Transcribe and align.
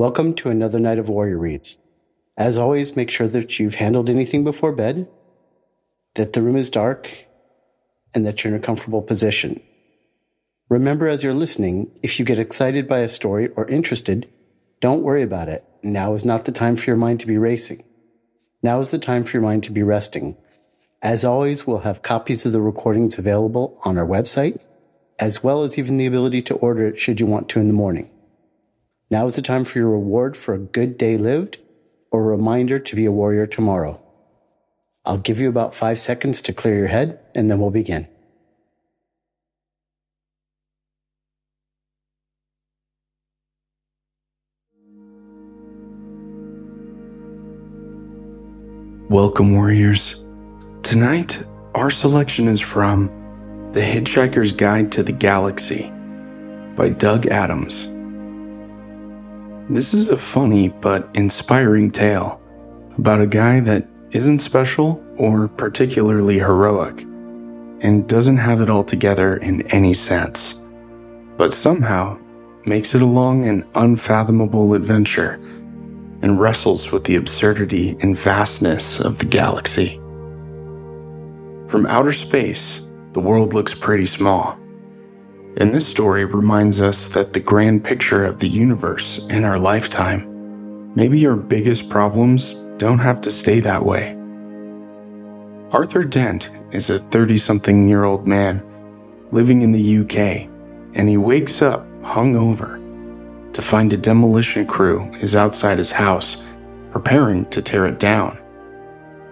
Welcome 0.00 0.32
to 0.36 0.48
another 0.48 0.80
night 0.80 0.98
of 0.98 1.10
Warrior 1.10 1.36
Reads. 1.36 1.76
As 2.34 2.56
always, 2.56 2.96
make 2.96 3.10
sure 3.10 3.28
that 3.28 3.58
you've 3.58 3.74
handled 3.74 4.08
anything 4.08 4.44
before 4.44 4.72
bed, 4.72 5.06
that 6.14 6.32
the 6.32 6.40
room 6.40 6.56
is 6.56 6.70
dark, 6.70 7.26
and 8.14 8.24
that 8.24 8.42
you're 8.42 8.54
in 8.54 8.58
a 8.58 8.62
comfortable 8.62 9.02
position. 9.02 9.60
Remember 10.70 11.06
as 11.06 11.22
you're 11.22 11.34
listening, 11.34 11.90
if 12.02 12.18
you 12.18 12.24
get 12.24 12.38
excited 12.38 12.88
by 12.88 13.00
a 13.00 13.10
story 13.10 13.48
or 13.56 13.66
interested, 13.66 14.26
don't 14.80 15.02
worry 15.02 15.22
about 15.22 15.50
it. 15.50 15.66
Now 15.82 16.14
is 16.14 16.24
not 16.24 16.46
the 16.46 16.52
time 16.52 16.76
for 16.76 16.86
your 16.86 16.96
mind 16.96 17.20
to 17.20 17.26
be 17.26 17.36
racing. 17.36 17.84
Now 18.62 18.78
is 18.78 18.92
the 18.92 18.98
time 18.98 19.24
for 19.24 19.36
your 19.36 19.42
mind 19.42 19.64
to 19.64 19.70
be 19.70 19.82
resting. 19.82 20.38
As 21.02 21.26
always, 21.26 21.66
we'll 21.66 21.80
have 21.80 22.00
copies 22.00 22.46
of 22.46 22.52
the 22.52 22.62
recordings 22.62 23.18
available 23.18 23.78
on 23.84 23.98
our 23.98 24.06
website, 24.06 24.60
as 25.18 25.44
well 25.44 25.62
as 25.62 25.78
even 25.78 25.98
the 25.98 26.06
ability 26.06 26.40
to 26.40 26.54
order 26.54 26.86
it 26.86 26.98
should 26.98 27.20
you 27.20 27.26
want 27.26 27.50
to 27.50 27.60
in 27.60 27.68
the 27.68 27.74
morning. 27.74 28.10
Now 29.10 29.26
is 29.26 29.34
the 29.34 29.42
time 29.42 29.64
for 29.64 29.76
your 29.76 29.90
reward 29.90 30.36
for 30.36 30.54
a 30.54 30.58
good 30.58 30.96
day 30.96 31.16
lived 31.16 31.58
or 32.12 32.20
a 32.22 32.36
reminder 32.36 32.78
to 32.78 32.96
be 32.96 33.06
a 33.06 33.10
warrior 33.10 33.44
tomorrow. 33.44 34.00
I'll 35.04 35.18
give 35.18 35.40
you 35.40 35.48
about 35.48 35.74
five 35.74 35.98
seconds 35.98 36.40
to 36.42 36.52
clear 36.52 36.78
your 36.78 36.86
head 36.86 37.18
and 37.34 37.50
then 37.50 37.58
we'll 37.58 37.72
begin. 37.72 38.06
Welcome, 49.08 49.56
Warriors. 49.56 50.24
Tonight, 50.84 51.42
our 51.74 51.90
selection 51.90 52.46
is 52.46 52.60
from 52.60 53.08
The 53.72 53.80
Hitchhiker's 53.80 54.52
Guide 54.52 54.92
to 54.92 55.02
the 55.02 55.10
Galaxy 55.10 55.90
by 56.76 56.90
Doug 56.90 57.26
Adams. 57.26 57.90
This 59.70 59.94
is 59.94 60.08
a 60.08 60.16
funny 60.16 60.68
but 60.68 61.08
inspiring 61.14 61.92
tale 61.92 62.40
about 62.98 63.20
a 63.20 63.26
guy 63.26 63.60
that 63.60 63.86
isn't 64.10 64.40
special 64.40 65.00
or 65.16 65.46
particularly 65.46 66.40
heroic 66.40 67.02
and 67.80 68.08
doesn't 68.08 68.38
have 68.38 68.60
it 68.60 68.68
all 68.68 68.82
together 68.82 69.36
in 69.36 69.62
any 69.68 69.94
sense, 69.94 70.60
but 71.36 71.54
somehow 71.54 72.18
makes 72.66 72.96
it 72.96 73.00
along 73.00 73.46
an 73.46 73.64
unfathomable 73.76 74.74
adventure 74.74 75.34
and 76.20 76.40
wrestles 76.40 76.90
with 76.90 77.04
the 77.04 77.14
absurdity 77.14 77.96
and 78.00 78.18
vastness 78.18 78.98
of 78.98 79.18
the 79.18 79.24
galaxy. 79.24 79.98
From 81.68 81.86
outer 81.86 82.12
space, 82.12 82.88
the 83.12 83.20
world 83.20 83.54
looks 83.54 83.72
pretty 83.72 84.06
small. 84.06 84.58
And 85.56 85.74
this 85.74 85.86
story 85.86 86.24
reminds 86.24 86.80
us 86.80 87.08
that 87.08 87.32
the 87.32 87.40
grand 87.40 87.84
picture 87.84 88.24
of 88.24 88.38
the 88.38 88.48
universe 88.48 89.26
in 89.28 89.44
our 89.44 89.58
lifetime, 89.58 90.94
maybe 90.94 91.26
our 91.26 91.36
biggest 91.36 91.90
problems 91.90 92.54
don't 92.78 92.98
have 92.98 93.20
to 93.22 93.30
stay 93.30 93.60
that 93.60 93.84
way. 93.84 94.16
Arthur 95.72 96.04
Dent 96.04 96.50
is 96.72 96.90
a 96.90 96.98
30 96.98 97.36
something 97.36 97.88
year 97.88 98.04
old 98.04 98.26
man 98.26 98.62
living 99.32 99.62
in 99.62 99.72
the 99.72 99.98
UK, 99.98 100.48
and 100.94 101.08
he 101.08 101.16
wakes 101.16 101.62
up 101.62 101.86
hungover 102.02 102.80
to 103.52 103.62
find 103.62 103.92
a 103.92 103.96
demolition 103.96 104.66
crew 104.66 105.12
is 105.16 105.34
outside 105.34 105.78
his 105.78 105.90
house 105.90 106.42
preparing 106.92 107.44
to 107.50 107.62
tear 107.62 107.86
it 107.86 107.98
down 107.98 108.38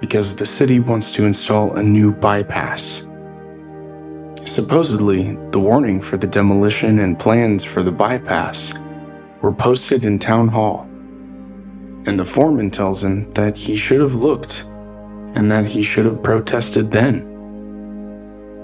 because 0.00 0.36
the 0.36 0.46
city 0.46 0.78
wants 0.78 1.10
to 1.12 1.24
install 1.24 1.74
a 1.74 1.82
new 1.82 2.12
bypass. 2.12 3.04
Supposedly, 4.48 5.36
the 5.50 5.60
warning 5.60 6.00
for 6.00 6.16
the 6.16 6.26
demolition 6.26 7.00
and 7.00 7.18
plans 7.18 7.64
for 7.64 7.82
the 7.82 7.92
bypass 7.92 8.72
were 9.42 9.52
posted 9.52 10.06
in 10.06 10.18
town 10.18 10.48
hall, 10.48 10.84
and 12.06 12.18
the 12.18 12.24
foreman 12.24 12.70
tells 12.70 13.04
him 13.04 13.30
that 13.34 13.58
he 13.58 13.76
should 13.76 14.00
have 14.00 14.14
looked 14.14 14.64
and 15.34 15.50
that 15.50 15.66
he 15.66 15.82
should 15.82 16.06
have 16.06 16.22
protested 16.22 16.90
then. 16.90 17.22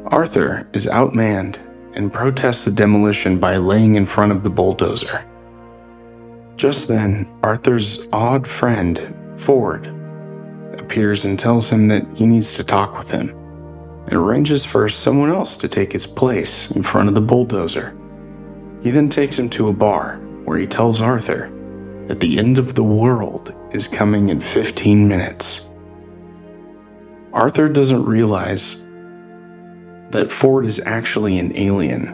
Arthur 0.06 0.66
is 0.72 0.86
outmanned 0.86 1.58
and 1.94 2.12
protests 2.12 2.64
the 2.64 2.70
demolition 2.72 3.38
by 3.38 3.58
laying 3.58 3.96
in 3.96 4.06
front 4.06 4.32
of 4.32 4.42
the 4.42 4.50
bulldozer. 4.50 5.22
Just 6.56 6.88
then, 6.88 7.28
Arthur's 7.42 8.08
odd 8.10 8.48
friend, 8.48 9.14
Ford, 9.36 9.86
appears 10.78 11.26
and 11.26 11.38
tells 11.38 11.68
him 11.68 11.88
that 11.88 12.06
he 12.14 12.26
needs 12.26 12.54
to 12.54 12.64
talk 12.64 12.96
with 12.98 13.10
him 13.10 13.43
and 14.06 14.14
arranges 14.14 14.64
for 14.64 14.88
someone 14.88 15.30
else 15.30 15.56
to 15.58 15.68
take 15.68 15.92
his 15.92 16.06
place 16.06 16.70
in 16.70 16.82
front 16.82 17.08
of 17.08 17.14
the 17.14 17.20
bulldozer. 17.20 17.96
He 18.82 18.90
then 18.90 19.08
takes 19.08 19.38
him 19.38 19.48
to 19.50 19.68
a 19.68 19.72
bar 19.72 20.16
where 20.44 20.58
he 20.58 20.66
tells 20.66 21.00
Arthur 21.00 21.50
that 22.08 22.20
the 22.20 22.38
end 22.38 22.58
of 22.58 22.74
the 22.74 22.84
world 22.84 23.54
is 23.72 23.88
coming 23.88 24.28
in 24.28 24.40
15 24.40 25.08
minutes. 25.08 25.68
Arthur 27.32 27.68
doesn't 27.68 28.04
realize 28.04 28.82
that 30.10 30.30
Ford 30.30 30.66
is 30.66 30.80
actually 30.84 31.38
an 31.38 31.56
alien 31.56 32.08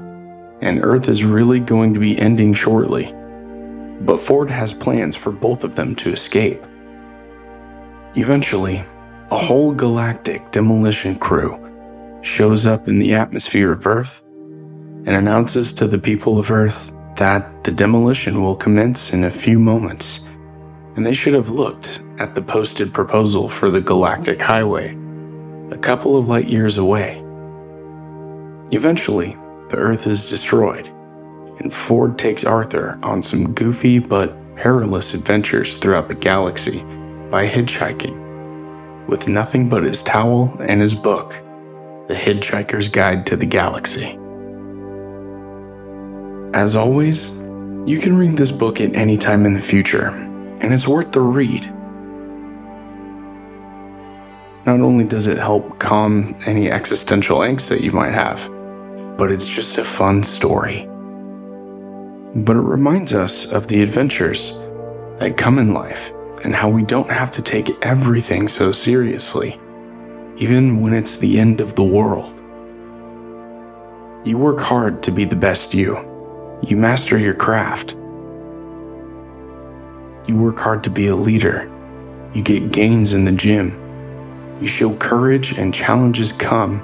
and 0.63 0.85
Earth 0.85 1.09
is 1.09 1.25
really 1.25 1.61
going 1.61 1.93
to 1.95 2.01
be 2.01 2.19
ending 2.19 2.55
shortly 2.55 3.15
but 4.01 4.21
Ford 4.21 4.51
has 4.51 4.73
plans 4.73 5.15
for 5.17 5.31
both 5.31 5.63
of 5.63 5.75
them 5.75 5.95
to 5.97 6.13
escape. 6.13 6.65
Eventually, 8.17 8.83
a 9.31 9.39
whole 9.39 9.73
galactic 9.73 10.51
demolition 10.51 11.19
crew 11.19 11.70
shows 12.23 12.67
up 12.67 12.89
in 12.89 12.99
the 12.99 13.15
atmosphere 13.15 13.73
of 13.73 13.87
Earth 13.87 14.23
and 15.07 15.11
announces 15.11 15.73
to 15.75 15.87
the 15.87 15.99
people 15.99 16.39
of 16.39 16.51
Earth 16.51 16.93
that 17.17 17.65
the 17.65 17.71
demolition 17.71 18.43
will 18.43 18.57
commence 18.57 19.13
in 19.13 19.25
a 19.25 19.31
few 19.31 19.59
moments, 19.59 20.25
and 20.97 21.05
they 21.05 21.15
should 21.15 21.35
have 21.35 21.51
looked 21.51 22.03
at 22.19 22.35
the 22.35 22.43
posted 22.43 22.93
proposal 22.93 23.49
for 23.49 23.71
the 23.71 23.81
Galactic 23.81 24.41
Highway 24.41 24.97
a 25.71 25.79
couple 25.79 26.17
of 26.17 26.29
light 26.29 26.49
years 26.49 26.79
away. 26.79 27.19
Eventually, 28.73 29.37
the 29.69 29.77
Earth 29.77 30.07
is 30.07 30.29
destroyed 30.29 30.91
and 31.61 31.73
Ford 31.73 32.19
takes 32.19 32.45
Arthur 32.45 32.99
on 33.03 33.23
some 33.23 33.53
goofy 33.53 33.99
but 33.99 34.35
perilous 34.57 35.15
adventures 35.15 35.77
throughout 35.77 36.09
the 36.09 36.15
galaxy 36.15 36.81
by 37.31 37.47
hitchhiking, 37.47 39.07
with 39.07 39.29
nothing 39.29 39.69
but 39.69 39.85
his 39.85 40.03
towel 40.03 40.55
and 40.61 40.81
his 40.81 40.95
book, 40.95 41.35
The 42.11 42.17
Hitchhiker's 42.17 42.89
Guide 42.89 43.25
to 43.27 43.37
the 43.37 43.47
Galaxy. 43.47 44.19
As 46.53 46.75
always, 46.75 47.31
you 47.87 48.01
can 48.03 48.19
read 48.19 48.37
this 48.37 48.51
book 48.51 48.81
at 48.81 48.97
any 48.97 49.17
time 49.17 49.47
in 49.47 49.55
the 49.55 49.61
future, 49.61 50.09
and 50.09 50.75
it's 50.75 50.89
worth 50.89 51.13
the 51.13 51.21
read. 51.21 51.67
Not 54.67 54.81
only 54.81 55.05
does 55.05 55.29
it 55.29 55.39
help 55.39 55.79
calm 55.79 56.35
any 56.47 56.69
existential 56.69 57.39
angst 57.39 57.69
that 57.69 57.81
you 57.81 57.93
might 57.93 58.13
have, 58.13 58.41
but 59.17 59.31
it's 59.31 59.47
just 59.47 59.79
a 59.79 59.85
fun 59.85 60.23
story 60.25 60.91
but 62.35 62.57
it 62.57 62.61
reminds 62.61 63.13
us 63.13 63.51
of 63.51 63.67
the 63.67 63.83
adventures 63.83 64.59
that 65.19 65.37
come 65.37 65.59
in 65.59 65.75
life 65.75 66.13
and 66.45 66.55
how 66.55 66.69
we 66.69 66.83
don't 66.83 67.11
have 67.11 67.31
to 67.33 67.43
take 67.43 67.71
everything 67.85 68.47
so 68.47 68.71
seriously, 68.71 69.61
even 70.37 70.81
when 70.81 70.95
it's 70.95 71.19
the 71.19 71.39
end 71.39 71.61
of 71.61 71.77
the 71.77 71.85
world. 71.85 72.37
You 74.25 74.37
work 74.37 74.61
hard 74.61 75.03
to 75.05 75.11
be 75.11 75.25
the 75.25 75.37
best 75.37 75.75
you. 75.75 75.97
You 76.63 76.77
master 76.77 77.17
your 77.17 77.35
craft. 77.35 77.95
You 80.29 80.37
work 80.37 80.59
hard 80.59 80.85
to 80.85 80.91
be 80.91 81.07
a 81.07 81.17
leader. 81.17 81.71
You 82.35 82.43
get 82.43 82.71
gains 82.71 83.15
in 83.15 83.25
the 83.25 83.33
gym. 83.33 83.77
You 84.61 84.67
show 84.67 84.95
courage 84.97 85.59
and 85.59 85.73
challenges 85.73 86.33
come, 86.33 86.81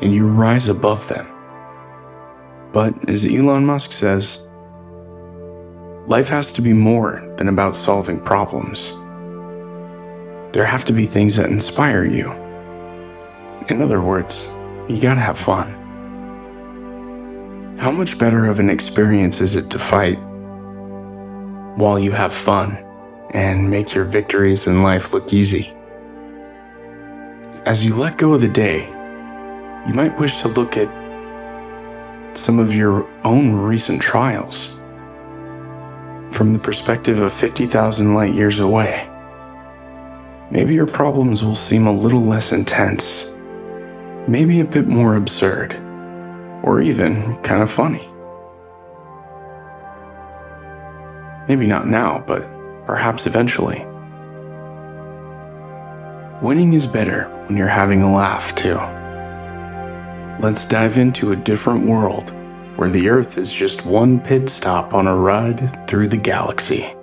and 0.00 0.14
you 0.14 0.26
rise 0.26 0.68
above 0.68 1.08
them. 1.08 1.26
But 2.72 3.08
as 3.08 3.24
Elon 3.24 3.66
Musk 3.66 3.92
says, 3.92 4.46
Life 6.06 6.28
has 6.28 6.52
to 6.52 6.62
be 6.62 6.72
more 6.72 7.22
than 7.36 7.48
about 7.48 7.74
solving 7.74 8.18
problems. 8.18 8.92
There 10.54 10.64
have 10.64 10.86
to 10.86 10.94
be 10.94 11.04
things 11.04 11.36
that 11.36 11.50
inspire 11.50 12.06
you. 12.06 12.47
In 13.68 13.82
other 13.82 14.00
words, 14.00 14.48
you 14.88 14.98
gotta 14.98 15.20
have 15.20 15.38
fun. 15.38 15.74
How 17.78 17.90
much 17.90 18.18
better 18.18 18.46
of 18.46 18.60
an 18.60 18.70
experience 18.70 19.42
is 19.42 19.56
it 19.56 19.68
to 19.70 19.78
fight 19.78 20.18
while 21.76 21.98
you 21.98 22.10
have 22.12 22.32
fun 22.32 22.82
and 23.32 23.70
make 23.70 23.94
your 23.94 24.04
victories 24.04 24.66
in 24.66 24.82
life 24.82 25.12
look 25.12 25.34
easy? 25.34 25.72
As 27.66 27.84
you 27.84 27.94
let 27.94 28.16
go 28.16 28.32
of 28.32 28.40
the 28.40 28.48
day, 28.48 28.86
you 29.86 29.92
might 29.92 30.18
wish 30.18 30.40
to 30.40 30.48
look 30.48 30.78
at 30.78 30.88
some 32.36 32.58
of 32.58 32.74
your 32.74 33.06
own 33.24 33.54
recent 33.54 34.00
trials 34.00 34.68
from 36.32 36.54
the 36.54 36.58
perspective 36.58 37.18
of 37.18 37.34
50,000 37.34 38.14
light 38.14 38.32
years 38.32 38.60
away. 38.60 39.08
Maybe 40.50 40.72
your 40.74 40.86
problems 40.86 41.44
will 41.44 41.54
seem 41.54 41.86
a 41.86 41.92
little 41.92 42.22
less 42.22 42.52
intense, 42.52 43.34
maybe 44.28 44.60
a 44.60 44.64
bit 44.64 44.86
more 44.86 45.16
absurd, 45.16 45.72
or 46.62 46.82
even 46.82 47.36
kind 47.38 47.62
of 47.62 47.70
funny. 47.70 48.06
Maybe 51.48 51.66
not 51.66 51.88
now, 51.88 52.22
but 52.26 52.46
perhaps 52.84 53.26
eventually. 53.26 53.84
Winning 56.42 56.74
is 56.74 56.86
better 56.86 57.24
when 57.46 57.56
you're 57.56 57.66
having 57.66 58.02
a 58.02 58.14
laugh, 58.14 58.54
too. 58.54 58.78
Let's 60.40 60.68
dive 60.68 60.98
into 60.98 61.32
a 61.32 61.36
different 61.36 61.86
world 61.86 62.32
where 62.76 62.90
the 62.90 63.08
Earth 63.08 63.38
is 63.38 63.52
just 63.52 63.86
one 63.86 64.20
pit 64.20 64.48
stop 64.48 64.94
on 64.94 65.08
a 65.08 65.16
ride 65.16 65.88
through 65.88 66.08
the 66.08 66.16
galaxy. 66.16 66.94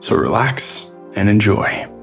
So 0.00 0.16
relax 0.16 0.92
and 1.14 1.28
enjoy. 1.28 1.97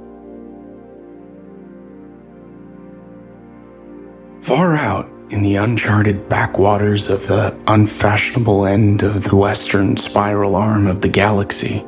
Far 4.46 4.76
out 4.76 5.10
in 5.32 5.42
the 5.42 5.56
uncharted 5.56 6.30
backwaters 6.30 7.10
of 7.10 7.26
the 7.26 7.58
unfashionable 7.66 8.68
end 8.68 9.02
of 9.02 9.24
the 9.24 9.36
western 9.36 9.98
spiral 9.98 10.56
arm 10.56 10.86
of 10.86 11.02
the 11.02 11.08
galaxy 11.08 11.84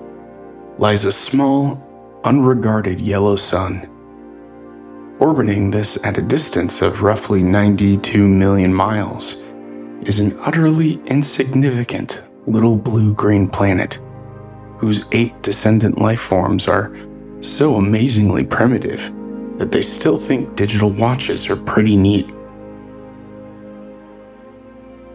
lies 0.79 1.03
a 1.03 1.11
small, 1.11 1.79
unregarded 2.23 2.99
yellow 2.99 3.35
sun. 3.35 3.87
Orbiting 5.19 5.69
this 5.69 6.03
at 6.03 6.17
a 6.17 6.21
distance 6.23 6.81
of 6.81 7.03
roughly 7.03 7.43
92 7.43 8.27
million 8.27 8.73
miles 8.73 9.35
is 10.01 10.19
an 10.19 10.35
utterly 10.39 10.99
insignificant 11.05 12.23
little 12.47 12.75
blue 12.75 13.13
green 13.13 13.47
planet 13.47 13.99
whose 14.79 15.05
eight 15.11 15.39
descendant 15.43 15.99
life 15.99 16.21
forms 16.21 16.67
are 16.67 16.91
so 17.39 17.75
amazingly 17.75 18.43
primitive 18.43 19.13
that 19.59 19.71
they 19.71 19.83
still 19.83 20.17
think 20.17 20.55
digital 20.55 20.89
watches 20.89 21.51
are 21.51 21.55
pretty 21.55 21.95
neat. 21.95 22.33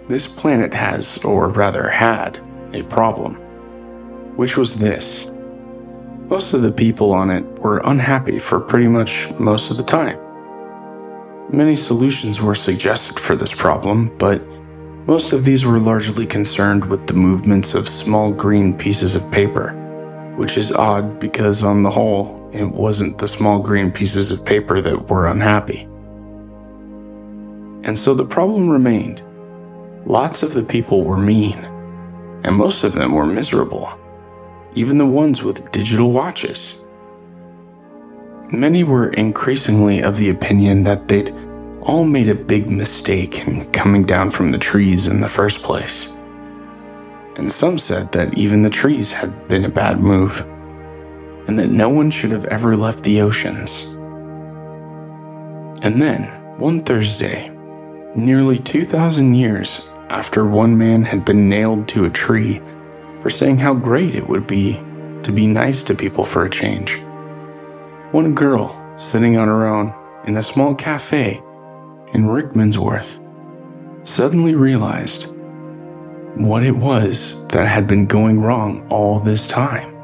This 0.09 0.27
planet 0.27 0.75
has, 0.75 1.19
or 1.25 1.49
rather 1.49 1.89
had, 1.89 2.41
a 2.73 2.83
problem, 2.83 3.37
which 4.37 4.57
was 4.57 4.79
this. 4.79 5.31
Most 6.29 6.55
of 6.55 6.63
the 6.63 6.73
people 6.73 7.13
on 7.13 7.31
it 7.31 7.45
were 7.61 7.83
unhappy 7.85 8.39
for 8.39 8.59
pretty 8.59 8.89
much 8.89 9.31
most 9.39 9.71
of 9.71 9.77
the 9.77 9.83
time. 9.83 10.19
Many 11.51 11.77
solutions 11.77 12.41
were 12.41 12.55
suggested 12.55 13.21
for 13.21 13.37
this 13.37 13.55
problem, 13.55 14.17
but 14.19 14.43
most 15.07 15.33
of 15.33 15.45
these 15.45 15.65
were 15.65 15.79
largely 15.79 16.27
concerned 16.27 16.85
with 16.87 17.07
the 17.07 17.13
movements 17.15 17.75
of 17.75 17.89
small 17.89 18.33
green 18.33 18.77
pieces 18.77 19.15
of 19.15 19.31
paper, 19.31 19.71
which 20.37 20.57
is 20.57 20.73
odd 20.73 21.21
because, 21.21 21.63
on 21.63 21.83
the 21.83 21.91
whole, 21.91 22.51
it 22.53 22.65
wasn't 22.65 23.19
the 23.19 23.29
small 23.29 23.61
green 23.61 23.93
pieces 23.93 24.31
of 24.31 24.45
paper 24.45 24.81
that 24.81 25.09
were 25.09 25.29
unhappy. 25.29 25.83
And 27.85 27.99
so 27.99 28.15
the 28.15 28.25
problem 28.25 28.71
remained 28.71 29.23
Lots 30.07 30.43
of 30.43 30.53
the 30.53 30.65
people 30.65 31.05
were 31.05 31.17
mean, 31.17 31.65
and 32.45 32.57
most 32.57 32.83
of 32.83 32.93
them 32.93 33.13
were 33.13 33.25
miserable, 33.25 33.89
even 34.75 34.99
the 34.99 35.07
ones 35.07 35.43
with 35.43 35.71
digital 35.71 36.11
watches. 36.11 36.85
Many 38.51 38.83
were 38.83 39.11
increasingly 39.11 40.03
of 40.03 40.17
the 40.17 40.31
opinion 40.31 40.83
that 40.85 41.07
they'd 41.07 41.33
all 41.83 42.05
made 42.05 42.29
a 42.29 42.35
big 42.35 42.69
mistake 42.71 43.47
in 43.47 43.71
coming 43.73 44.05
down 44.05 44.31
from 44.31 44.51
the 44.51 44.59
trees 44.59 45.07
in 45.07 45.21
the 45.21 45.29
first 45.29 45.63
place. 45.63 46.17
And 47.37 47.51
some 47.51 47.79
said 47.79 48.11
that 48.13 48.37
even 48.37 48.63
the 48.63 48.71
trees 48.71 49.13
had 49.13 49.49
been 49.49 49.65
a 49.65 49.71
bad 49.71 50.01
move, 50.01 50.41
and 51.47 51.57
that 51.59 51.71
no 51.71 51.89
one 51.89 52.11
should 52.11 52.31
have 52.33 52.45
ever 52.47 52.77
left 52.77 53.05
the 53.05 53.21
oceans. 53.21 53.85
And 55.83 56.03
then, 56.03 56.25
one 56.59 56.83
Thursday, 56.83 57.51
nearly 58.15 58.59
2,000 58.59 59.35
years 59.35 59.89
after 60.13 60.45
one 60.45 60.77
man 60.77 61.03
had 61.03 61.25
been 61.25 61.49
nailed 61.49 61.89
to 61.89 62.05
a 62.05 62.11
tree 62.11 62.61
for 63.23 63.31
saying 63.31 63.57
how 63.57 63.73
great 63.73 64.15
it 64.15 64.29
would 64.29 64.47
be 64.47 64.75
to 65.23 65.33
be 65.33 65.47
nice 65.47 65.83
to 65.83 65.95
people 65.95 66.23
for 66.23 66.45
a 66.45 66.51
change. 66.51 66.99
One 68.11 68.35
girl, 68.35 68.79
sitting 68.99 69.39
on 69.39 69.49
her 69.49 69.67
own 69.67 69.95
in 70.27 70.37
a 70.37 70.43
small 70.43 70.75
cafe 70.75 71.39
in 72.13 72.27
Rickmansworth, 72.27 73.21
suddenly 74.07 74.55
realized 74.55 75.35
what 76.35 76.63
it 76.63 76.77
was 76.77 77.47
that 77.47 77.67
had 77.67 77.87
been 77.87 78.05
going 78.05 78.39
wrong 78.39 78.87
all 78.91 79.19
this 79.19 79.47
time. 79.47 79.95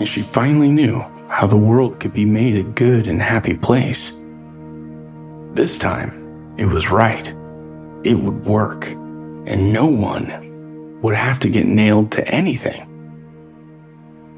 And 0.00 0.08
she 0.08 0.20
finally 0.20 0.72
knew 0.72 0.98
how 1.28 1.46
the 1.46 1.56
world 1.56 2.00
could 2.00 2.12
be 2.12 2.24
made 2.24 2.56
a 2.56 2.64
good 2.64 3.06
and 3.06 3.22
happy 3.22 3.56
place. 3.56 4.20
This 5.52 5.78
time, 5.78 6.54
it 6.58 6.64
was 6.64 6.90
right 6.90 7.32
it 8.06 8.14
would 8.14 8.46
work, 8.46 8.86
and 8.86 9.72
no 9.72 9.84
one 9.84 11.00
would 11.02 11.16
have 11.16 11.40
to 11.40 11.48
get 11.48 11.66
nailed 11.66 12.12
to 12.12 12.26
anything. 12.28 12.82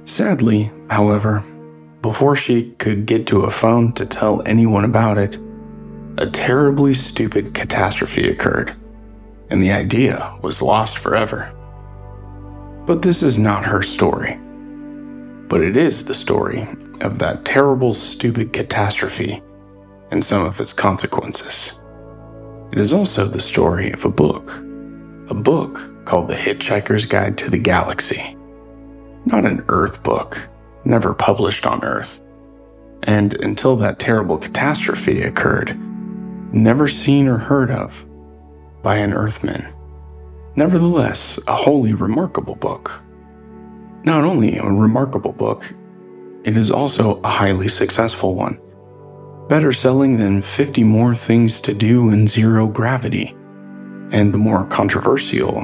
Sadly, 0.07 0.73
however, 0.89 1.45
before 2.01 2.35
she 2.35 2.71
could 2.79 3.05
get 3.05 3.27
to 3.27 3.43
a 3.43 3.51
phone 3.51 3.93
to 3.93 4.07
tell 4.07 4.43
anyone 4.47 4.85
about 4.85 5.19
it, 5.19 5.37
a 6.17 6.31
terribly 6.31 6.95
stupid 6.95 7.53
catastrophe 7.53 8.29
occurred, 8.29 8.75
and 9.51 9.63
the 9.63 9.73
idea 9.73 10.37
was 10.41 10.63
lost 10.63 10.99
forever. 10.99 11.53
But 12.87 13.03
this 13.03 13.23
is 13.23 13.39
not 13.39 13.67
her 13.67 13.83
story. 13.83 14.39
But 15.47 15.61
it 15.61 15.77
is 15.77 16.07
the 16.07 16.15
story 16.15 16.67
of 17.03 17.19
that 17.19 17.45
terrible, 17.45 17.93
stupid 17.93 18.53
catastrophe 18.55 19.43
and 20.11 20.25
some 20.25 20.45
of 20.45 20.61
its 20.61 20.73
consequences. 20.73 21.78
It 22.71 22.79
is 22.79 22.93
also 22.93 23.25
the 23.25 23.41
story 23.41 23.91
of 23.93 24.05
a 24.05 24.11
book, 24.11 24.53
a 25.31 25.35
book 25.35 26.05
called 26.05 26.29
The 26.29 26.35
Hitchhiker's 26.35 27.07
Guide 27.07 27.39
to 27.39 27.51
the 27.51 27.59
Galaxy. 27.59 28.37
Not 29.25 29.47
an 29.47 29.65
Earth 29.69 30.03
book, 30.03 30.39
never 30.85 31.15
published 31.15 31.67
on 31.67 31.83
Earth. 31.83 32.21
And 33.05 33.35
until 33.37 33.77
that 33.77 33.99
terrible 33.99 34.37
catastrophe 34.37 35.23
occurred, 35.23 35.79
never 36.53 36.89
seen 36.89 37.27
or 37.27 37.39
heard 37.39 37.71
of 37.71 38.07
by 38.83 38.97
an 38.97 39.15
Earthman. 39.15 39.67
Nevertheless, 40.55 41.41
a 41.47 41.57
wholly 41.57 41.95
remarkable 41.95 42.57
book. 42.57 43.03
Not 44.05 44.25
only 44.25 44.59
a 44.59 44.65
remarkable 44.65 45.33
book, 45.33 45.65
it 46.45 46.57
is 46.57 46.71
also 46.71 47.21
a 47.23 47.29
highly 47.29 47.69
successful 47.69 48.35
one 48.35 48.61
better 49.49 49.73
selling 49.73 50.19
than 50.19 50.43
50 50.43 50.85
More 50.85 51.15
Things 51.15 51.61
to 51.63 51.73
Do 51.73 52.11
in 52.11 52.27
Zero 52.27 52.67
Gravity, 52.67 53.35
and 54.11 54.33
the 54.33 54.39
more 54.39 54.67
controversial 54.67 55.63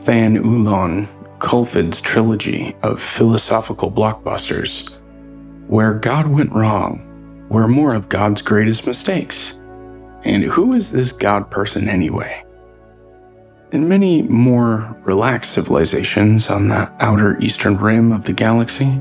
Than 0.00 0.36
Oolon 0.36 1.08
Colluphid's 1.38 2.00
trilogy 2.00 2.74
of 2.82 3.00
philosophical 3.00 3.90
blockbusters, 3.90 4.90
Where 5.68 5.94
God 5.94 6.26
Went 6.26 6.52
Wrong, 6.52 7.46
where 7.48 7.68
more 7.68 7.94
of 7.94 8.08
God's 8.08 8.42
greatest 8.42 8.86
mistakes. 8.86 9.52
And 10.24 10.42
who 10.42 10.72
is 10.72 10.90
this 10.90 11.12
God 11.12 11.50
person 11.52 11.88
anyway? 11.88 12.44
In 13.70 13.88
many 13.88 14.22
more 14.22 14.96
relaxed 15.04 15.52
civilizations 15.52 16.50
on 16.50 16.68
the 16.68 16.92
outer 16.98 17.38
eastern 17.38 17.76
rim 17.76 18.10
of 18.10 18.24
the 18.24 18.32
galaxy, 18.32 19.00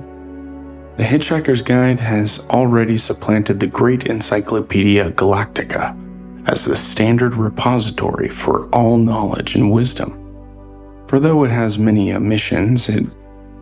the 0.98 1.04
Hitchhiker's 1.04 1.62
Guide 1.62 2.00
has 2.00 2.48
already 2.50 2.98
supplanted 2.98 3.60
the 3.60 3.68
great 3.68 4.06
Encyclopedia 4.06 5.12
Galactica 5.12 5.94
as 6.48 6.64
the 6.64 6.76
standard 6.76 7.36
repository 7.36 8.30
for 8.30 8.70
all 8.70 8.98
knowledge 8.98 9.56
and 9.56 9.72
wisdom. 9.72 10.22
For 11.08 11.20
though 11.20 11.44
it 11.44 11.52
has 11.52 11.78
many 11.78 12.14
omissions, 12.14 12.88
it 12.88 13.06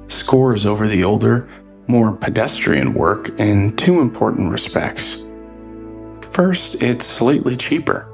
scores 0.10 0.68
over 0.68 0.88
the 0.88 1.04
older, 1.04 1.50
more 1.88 2.12
pedestrian 2.12 2.94
work 2.94 3.30
in 3.40 3.75
two 3.78 4.00
important 4.00 4.52
respects. 4.52 5.25
First, 6.32 6.84
it's 6.84 7.06
slightly 7.06 7.56
cheaper. 7.56 8.08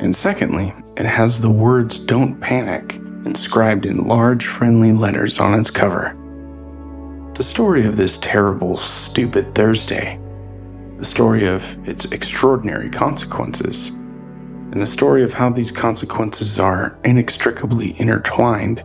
And 0.00 0.14
secondly, 0.14 0.74
it 0.96 1.06
has 1.06 1.40
the 1.40 1.50
words 1.50 1.98
Don't 1.98 2.40
Panic 2.40 2.96
inscribed 3.24 3.86
in 3.86 4.08
large 4.08 4.46
friendly 4.46 4.92
letters 4.92 5.38
on 5.38 5.58
its 5.58 5.70
cover. 5.70 6.16
The 7.34 7.42
story 7.42 7.86
of 7.86 7.96
this 7.96 8.18
terrible, 8.18 8.76
stupid 8.76 9.54
Thursday, 9.54 10.20
the 10.98 11.04
story 11.06 11.46
of 11.46 11.88
its 11.88 12.04
extraordinary 12.12 12.90
consequences, 12.90 13.88
and 13.88 14.82
the 14.82 14.86
story 14.86 15.22
of 15.22 15.32
how 15.32 15.48
these 15.48 15.72
consequences 15.72 16.58
are 16.58 16.98
inextricably 17.04 17.98
intertwined 17.98 18.84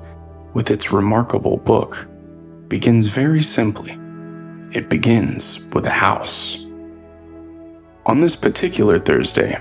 with 0.54 0.72
its 0.72 0.94
remarkable 0.94 1.58
book, 1.58 2.08
begins 2.70 3.08
very 3.08 3.44
simply. 3.44 3.92
It 4.72 4.90
begins 4.90 5.60
with 5.74 5.86
a 5.86 5.92
house. 5.92 6.58
On 8.06 8.22
this 8.22 8.36
particular 8.36 8.98
Thursday, 8.98 9.60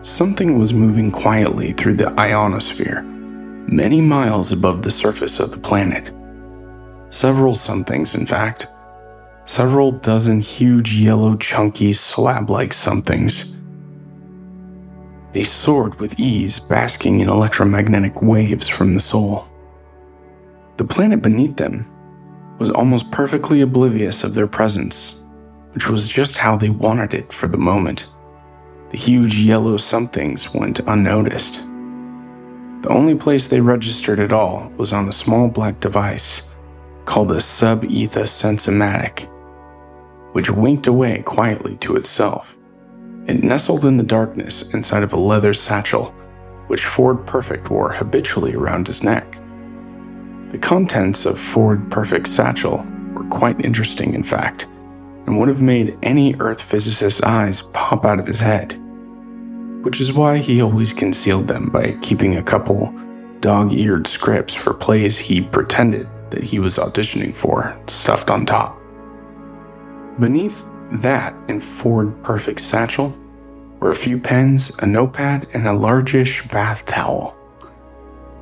something 0.00 0.58
was 0.58 0.72
moving 0.72 1.10
quietly 1.10 1.72
through 1.72 1.96
the 1.96 2.18
ionosphere, 2.18 3.02
many 3.02 4.00
miles 4.00 4.50
above 4.50 4.80
the 4.80 4.90
surface 4.90 5.40
of 5.40 5.50
the 5.50 5.58
planet. 5.58 6.10
Several 7.14 7.54
somethings, 7.54 8.16
in 8.16 8.26
fact. 8.26 8.66
Several 9.44 9.92
dozen 9.92 10.40
huge, 10.40 10.94
yellow, 10.94 11.36
chunky, 11.36 11.92
slab 11.92 12.50
like 12.50 12.72
somethings. 12.72 13.56
They 15.30 15.44
soared 15.44 15.94
with 16.00 16.18
ease, 16.18 16.58
basking 16.58 17.20
in 17.20 17.28
electromagnetic 17.28 18.20
waves 18.20 18.66
from 18.66 18.94
the 18.94 19.00
soul. 19.00 19.46
The 20.76 20.84
planet 20.84 21.22
beneath 21.22 21.56
them 21.56 21.88
was 22.58 22.70
almost 22.70 23.12
perfectly 23.12 23.60
oblivious 23.60 24.24
of 24.24 24.34
their 24.34 24.48
presence, 24.48 25.22
which 25.70 25.88
was 25.88 26.08
just 26.08 26.36
how 26.36 26.56
they 26.56 26.70
wanted 26.70 27.14
it 27.14 27.32
for 27.32 27.46
the 27.46 27.56
moment. 27.56 28.08
The 28.90 28.98
huge 28.98 29.38
yellow 29.38 29.76
somethings 29.76 30.52
went 30.52 30.80
unnoticed. 30.80 31.60
The 32.82 32.88
only 32.88 33.14
place 33.14 33.46
they 33.46 33.60
registered 33.60 34.18
at 34.18 34.32
all 34.32 34.68
was 34.76 34.92
on 34.92 35.08
a 35.08 35.12
small 35.12 35.46
black 35.46 35.78
device 35.78 36.42
called 37.04 37.28
the 37.28 37.40
sub-etha 37.40 38.26
sens-o-matic, 38.26 39.28
which 40.32 40.50
winked 40.50 40.86
away 40.86 41.22
quietly 41.22 41.76
to 41.76 41.96
itself. 41.96 42.56
It 43.26 43.42
nestled 43.42 43.84
in 43.84 43.96
the 43.96 44.02
darkness 44.02 44.74
inside 44.74 45.02
of 45.02 45.12
a 45.12 45.18
leather 45.18 45.54
satchel, 45.54 46.14
which 46.66 46.84
Ford 46.84 47.26
Prefect 47.26 47.70
wore 47.70 47.90
habitually 47.90 48.54
around 48.54 48.86
his 48.86 49.02
neck. 49.02 49.38
The 50.50 50.58
contents 50.58 51.24
of 51.24 51.38
Ford 51.38 51.90
Prefect's 51.90 52.30
satchel 52.30 52.84
were 53.12 53.24
quite 53.24 53.64
interesting, 53.64 54.14
in 54.14 54.22
fact, 54.22 54.64
and 55.26 55.38
would 55.38 55.48
have 55.48 55.62
made 55.62 55.98
any 56.02 56.34
Earth 56.36 56.60
physicist's 56.60 57.22
eyes 57.22 57.62
pop 57.72 58.04
out 58.04 58.20
of 58.20 58.26
his 58.26 58.40
head, 58.40 58.78
which 59.82 60.00
is 60.00 60.12
why 60.12 60.38
he 60.38 60.62
always 60.62 60.92
concealed 60.92 61.48
them 61.48 61.70
by 61.70 61.96
keeping 62.02 62.36
a 62.36 62.42
couple 62.42 62.94
dog 63.40 63.72
eared 63.72 64.06
scripts 64.06 64.54
for 64.54 64.72
plays 64.72 65.18
he 65.18 65.40
pretended 65.40 66.08
that 66.34 66.44
he 66.44 66.58
was 66.58 66.76
auditioning 66.76 67.34
for 67.34 67.76
stuffed 67.86 68.30
on 68.30 68.44
top. 68.44 68.78
Beneath 70.18 70.66
that 70.92 71.34
in 71.48 71.60
Ford 71.60 72.22
Prefect 72.22 72.60
satchel 72.60 73.16
were 73.80 73.90
a 73.90 73.96
few 73.96 74.18
pens, 74.18 74.72
a 74.78 74.86
notepad, 74.86 75.46
and 75.54 75.66
a 75.66 75.72
largish 75.72 76.46
bath 76.48 76.86
towel. 76.86 77.36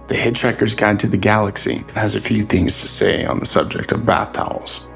The 0.08 0.14
Hitchhiker's 0.14 0.74
Guide 0.74 1.00
to 1.00 1.06
the 1.06 1.16
Galaxy 1.16 1.84
has 1.94 2.14
a 2.14 2.20
few 2.20 2.44
things 2.44 2.80
to 2.80 2.88
say 2.88 3.24
on 3.24 3.38
the 3.38 3.46
subject 3.46 3.92
of 3.92 4.04
bath 4.04 4.32
towels. 4.32 4.86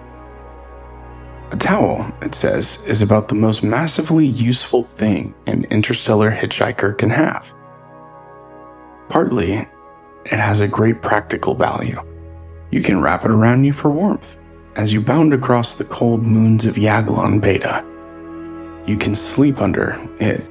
A 1.53 1.57
towel, 1.57 2.13
it 2.23 2.35
says, 2.35 2.85
is 2.87 3.03
about 3.03 3.29
the 3.29 3.35
most 3.35 3.63
massively 3.63 4.27
useful 4.27 4.85
thing 4.85 5.35
an 5.47 5.65
interstellar 5.71 6.31
hitchhiker 6.31 6.99
can 6.99 7.11
have. 7.11 7.55
Partly, 9.09 9.69
it 10.25 10.39
has 10.39 10.61
a 10.61 10.69
great 10.69 11.03
practical 11.03 11.55
value. 11.55 12.01
You 12.77 12.83
can 12.83 13.01
wrap 13.01 13.25
it 13.25 13.31
around 13.31 13.65
you 13.65 13.73
for 13.73 13.91
warmth 13.91 14.37
as 14.75 14.93
you 14.93 15.01
bound 15.01 15.33
across 15.33 15.73
the 15.73 15.85
cold 15.85 16.23
moons 16.23 16.67
of 16.67 16.75
Jaglan 16.75 17.41
Beta. 17.41 17.83
You 18.85 18.99
can 18.99 19.15
sleep 19.15 19.63
under 19.63 19.99
it 20.21 20.45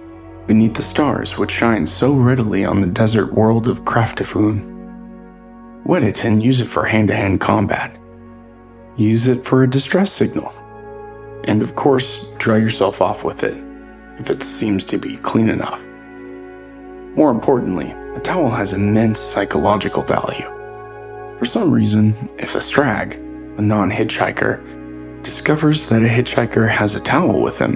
beneath 0.48 0.74
the 0.74 0.82
stars 0.82 1.38
which 1.38 1.51
shine 1.51 1.86
so 1.86 2.15
readily 2.15 2.65
on 2.65 2.82
the 2.82 2.88
desert 2.88 3.36
world 3.36 3.67
of 3.67 3.82
Kakrafoon. 3.82 5.86
Wet 5.86 6.01
it 6.01 6.25
and 6.25 6.41
use 6.41 6.62
it 6.62 6.67
for 6.67 6.84
hand 6.84 7.10
to 7.10 7.15
hand 7.15 7.41
combat. 7.41 7.96
Use 8.98 9.27
it 9.27 9.46
for 9.46 9.62
a 9.62 9.70
distress 9.70 10.12
signal. 10.12 10.51
And 11.44 11.62
of 11.62 11.75
course, 11.75 12.25
dry 12.39 12.58
yourself 12.58 13.03
off 13.03 13.24
with 13.24 13.44
it 13.44 13.55
if 14.17 14.32
it 14.32 14.41
seems 14.41 14.84
to 14.86 14.98
be 14.98 15.17
clean 15.17 15.48
enough. 15.48 15.79
More 17.15 17.29
importantly, 17.29 17.91
a 18.15 18.20
towel 18.20 18.50
has 18.50 18.74
immense 18.74 19.20
psychological 19.20 20.01
value. 20.01 20.55
For 21.38 21.46
some 21.46 21.72
reason, 21.72 22.30
if 22.38 22.56
a 22.56 22.60
strag, 22.60 23.15
a 23.58 23.62
non 23.62 23.92
hitchhiker, 23.92 25.22
discovers 25.24 25.88
that 25.88 26.04
a 26.04 26.08
hitchhiker 26.08 26.70
has 26.70 26.96
a 26.96 27.00
towel 27.00 27.42
with 27.42 27.58
him. 27.58 27.75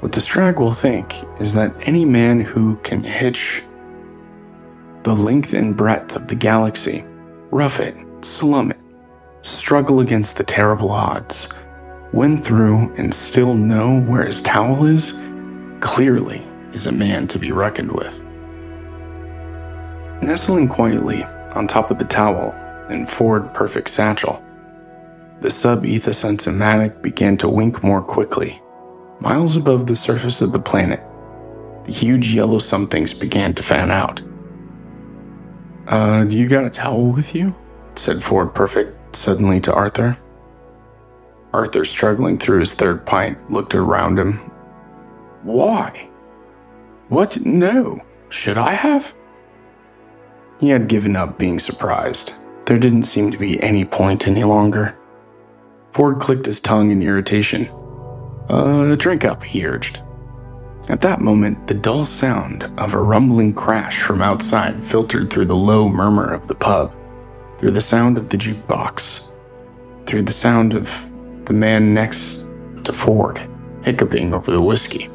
What 0.00 0.12
the 0.12 0.20
Strag 0.20 0.60
will 0.60 0.74
think 0.74 1.14
is 1.40 1.54
that 1.54 1.74
any 1.82 2.04
man 2.04 2.40
who 2.40 2.76
can 2.82 3.02
hitch 3.02 3.62
the 5.04 5.14
length 5.14 5.54
and 5.54 5.76
breadth 5.76 6.14
of 6.14 6.28
the 6.28 6.34
galaxy, 6.34 7.04
rough 7.50 7.80
it, 7.80 7.96
slum 8.24 8.70
it, 8.72 8.78
struggle 9.42 10.00
against 10.00 10.36
the 10.36 10.44
terrible 10.44 10.90
odds, 10.90 11.48
win 12.12 12.42
through 12.42 12.92
and 12.96 13.14
still 13.14 13.54
know 13.54 14.00
where 14.02 14.24
his 14.24 14.42
towel 14.42 14.84
is, 14.84 15.18
clearly 15.80 16.46
is 16.72 16.86
a 16.86 16.92
man 16.92 17.26
to 17.28 17.38
be 17.38 17.52
reckoned 17.52 17.92
with. 17.92 18.24
Nestling 20.22 20.68
quietly 20.68 21.24
on 21.54 21.66
top 21.66 21.90
of 21.90 21.98
the 21.98 22.04
towel 22.04 22.52
and 22.88 23.08
Ford 23.08 23.52
Prefect 23.54 23.88
Satchel, 23.88 24.42
the 25.40 25.50
sub-etha 25.50 26.14
sens-o-matic 26.14 27.00
began 27.02 27.36
to 27.38 27.48
wink 27.48 27.82
more 27.82 28.02
quickly. 28.02 28.60
Miles 29.20 29.56
above 29.56 29.86
the 29.86 29.96
surface 29.96 30.40
of 30.40 30.52
the 30.52 30.58
planet, 30.58 31.00
the 31.84 31.92
huge 31.92 32.34
yellow 32.34 32.58
somethings 32.58 33.14
began 33.14 33.54
to 33.54 33.62
fan 33.62 33.90
out. 33.90 34.22
Uh, 35.86 36.24
do 36.24 36.36
you 36.36 36.48
got 36.48 36.64
a 36.64 36.70
towel 36.70 37.12
with 37.12 37.34
you? 37.34 37.54
said 37.94 38.22
Ford 38.22 38.54
Prefect 38.54 39.16
suddenly 39.16 39.60
to 39.60 39.72
Arthur. 39.72 40.18
Arthur, 41.52 41.84
struggling 41.84 42.38
through 42.38 42.60
his 42.60 42.74
third 42.74 43.06
pint, 43.06 43.50
looked 43.50 43.74
around 43.74 44.18
him. 44.18 44.34
Why? 45.42 46.08
What? 47.08 47.40
No. 47.44 48.00
Should 48.28 48.58
I 48.58 48.72
have? 48.72 49.14
He 50.58 50.70
had 50.70 50.88
given 50.88 51.16
up 51.16 51.38
being 51.38 51.58
surprised. 51.58 52.34
There 52.66 52.78
didn't 52.78 53.04
seem 53.04 53.30
to 53.30 53.38
be 53.38 53.62
any 53.62 53.84
point 53.84 54.26
any 54.26 54.44
longer. 54.44 54.96
Ford 55.92 56.20
clicked 56.20 56.46
his 56.46 56.60
tongue 56.60 56.90
in 56.90 57.02
irritation. 57.02 57.68
Uh, 58.48 58.94
drink 58.96 59.24
up, 59.24 59.42
he 59.42 59.64
urged. 59.64 60.02
At 60.88 61.02
that 61.02 61.20
moment, 61.20 61.66
the 61.66 61.74
dull 61.74 62.04
sound 62.04 62.64
of 62.78 62.94
a 62.94 63.02
rumbling 63.02 63.52
crash 63.52 64.02
from 64.02 64.22
outside 64.22 64.82
filtered 64.82 65.30
through 65.30 65.46
the 65.46 65.56
low 65.56 65.88
murmur 65.88 66.32
of 66.32 66.48
the 66.48 66.54
pub, 66.54 66.94
through 67.58 67.72
the 67.72 67.80
sound 67.80 68.16
of 68.16 68.30
the 68.30 68.38
jukebox, 68.38 69.30
through 70.06 70.22
the 70.22 70.32
sound 70.32 70.72
of 70.72 70.90
the 71.44 71.52
man 71.52 71.92
next 71.92 72.46
to 72.84 72.92
Ford 72.92 73.40
hiccuping 73.82 74.34
over 74.34 74.50
the 74.50 74.60
whiskey. 74.60 75.08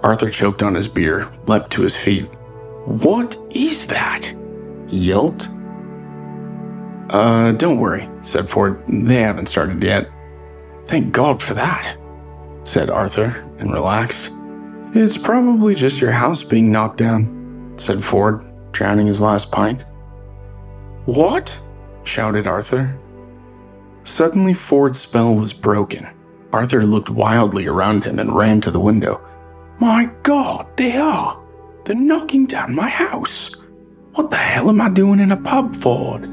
Arthur 0.00 0.30
choked 0.30 0.62
on 0.62 0.74
his 0.74 0.88
beer, 0.88 1.30
leapt 1.46 1.70
to 1.72 1.82
his 1.82 1.96
feet. 1.96 2.28
What 2.86 3.36
is 3.50 3.86
that? 3.88 4.32
he 4.88 4.98
yelped. 4.98 5.48
Uh, 7.10 7.52
don't 7.52 7.78
worry, 7.78 8.08
said 8.22 8.48
Ford. 8.48 8.82
They 8.88 9.20
haven't 9.22 9.46
started 9.46 9.82
yet. 9.82 10.08
Thank 10.86 11.12
God 11.12 11.42
for 11.42 11.54
that, 11.54 11.96
said 12.62 12.90
Arthur, 12.90 13.44
and 13.58 13.72
relaxed. 13.72 14.32
It's 14.92 15.18
probably 15.18 15.74
just 15.74 16.00
your 16.00 16.12
house 16.12 16.42
being 16.42 16.70
knocked 16.70 16.98
down, 16.98 17.74
said 17.76 18.04
Ford, 18.04 18.44
drowning 18.72 19.06
his 19.06 19.20
last 19.20 19.50
pint. 19.50 19.84
What? 21.06 21.60
shouted 22.04 22.46
Arthur. 22.46 22.96
Suddenly, 24.04 24.54
Ford's 24.54 25.00
spell 25.00 25.34
was 25.34 25.52
broken. 25.52 26.06
Arthur 26.52 26.86
looked 26.86 27.10
wildly 27.10 27.66
around 27.66 28.04
him 28.04 28.20
and 28.20 28.34
ran 28.34 28.60
to 28.60 28.70
the 28.70 28.80
window. 28.80 29.20
My 29.80 30.10
God, 30.22 30.66
they 30.76 30.96
are! 30.96 31.45
They're 31.86 31.94
knocking 31.94 32.46
down 32.46 32.74
my 32.74 32.88
house! 32.88 33.54
What 34.14 34.30
the 34.30 34.36
hell 34.36 34.68
am 34.70 34.80
I 34.80 34.88
doing 34.88 35.20
in 35.20 35.30
a 35.30 35.36
pub, 35.36 35.76
Ford? 35.76 36.28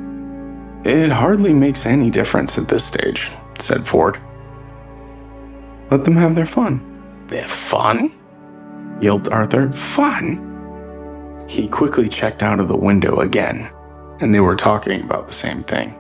It 0.83 1.12
hardly 1.12 1.53
makes 1.53 1.86
any 1.86 2.10
difference 2.10 2.57
at 2.57 2.67
this 2.67 2.83
stage, 2.83 3.31
said 3.60 3.86
Ford. 3.88 4.19
Let 5.91 6.05
them 6.05 6.15
have 6.15 6.33
their 6.33 6.48
fun. 6.48 6.81
Their 7.27 7.45
fun? 7.45 8.12
yelled 9.00 9.29
Arthur. 9.29 9.72
Fun? 9.74 11.45
He 11.48 11.67
quickly 11.67 12.10
checked 12.10 12.41
out 12.41 12.60
of 12.60 12.67
the 12.67 12.75
window 12.75 13.19
again, 13.19 13.72
and 14.22 14.33
they 14.33 14.39
were 14.39 14.55
talking 14.55 15.03
about 15.03 15.27
the 15.27 15.33
same 15.36 15.62
thing. 15.62 15.93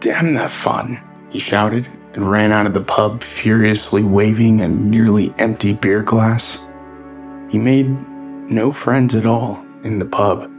Damn 0.00 0.34
that 0.34 0.50
fun, 0.50 1.00
he 1.30 1.38
shouted, 1.38 1.86
and 2.14 2.28
ran 2.28 2.50
out 2.50 2.66
of 2.66 2.74
the 2.74 2.80
pub, 2.80 3.22
furiously 3.22 4.02
waving 4.02 4.62
a 4.62 4.68
nearly 4.68 5.32
empty 5.38 5.74
beer 5.74 6.02
glass. 6.02 6.58
He 7.48 7.58
made 7.58 7.88
no 8.50 8.72
friends 8.72 9.14
at 9.14 9.26
all 9.26 9.64
in 9.82 9.98
the 9.98 10.04
pub 10.04 10.50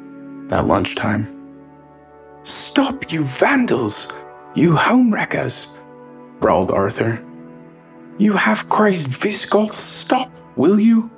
that 0.50 0.68
lunchtime. 0.68 1.36
Stop, 2.44 3.12
you 3.12 3.24
vandals! 3.24 4.12
You 4.56 4.72
homewreckers! 4.72 5.78
brawled 6.40 6.72
Arthur. 6.72 7.24
You 8.18 8.34
half 8.34 8.68
crazed 8.70 9.08
Visigoths, 9.08 9.78
stop, 9.78 10.32
will 10.56 10.80
you? 10.80 11.10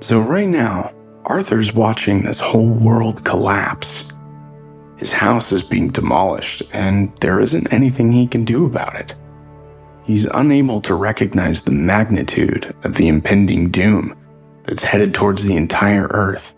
So, 0.00 0.20
right 0.20 0.48
now, 0.48 0.92
Arthur's 1.24 1.74
watching 1.74 2.22
this 2.22 2.40
whole 2.40 2.70
world 2.70 3.24
collapse. 3.24 4.12
His 4.96 5.12
house 5.12 5.52
is 5.52 5.62
being 5.62 5.90
demolished, 5.90 6.62
and 6.72 7.14
there 7.20 7.40
isn't 7.40 7.72
anything 7.72 8.12
he 8.12 8.26
can 8.26 8.44
do 8.44 8.64
about 8.64 8.96
it. 8.96 9.14
He's 10.04 10.24
unable 10.26 10.80
to 10.82 10.94
recognize 10.94 11.62
the 11.62 11.70
magnitude 11.72 12.74
of 12.84 12.94
the 12.96 13.08
impending 13.08 13.70
doom 13.70 14.16
that's 14.64 14.84
headed 14.84 15.14
towards 15.14 15.44
the 15.44 15.56
entire 15.56 16.08
Earth. 16.10 16.54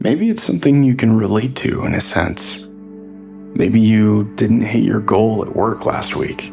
Maybe 0.00 0.30
it's 0.30 0.42
something 0.42 0.82
you 0.82 0.94
can 0.94 1.16
relate 1.16 1.56
to 1.56 1.84
in 1.84 1.94
a 1.94 2.00
sense. 2.00 2.68
Maybe 3.54 3.80
you 3.80 4.32
didn't 4.36 4.62
hit 4.62 4.82
your 4.84 5.00
goal 5.00 5.42
at 5.44 5.56
work 5.56 5.86
last 5.86 6.16
week, 6.16 6.52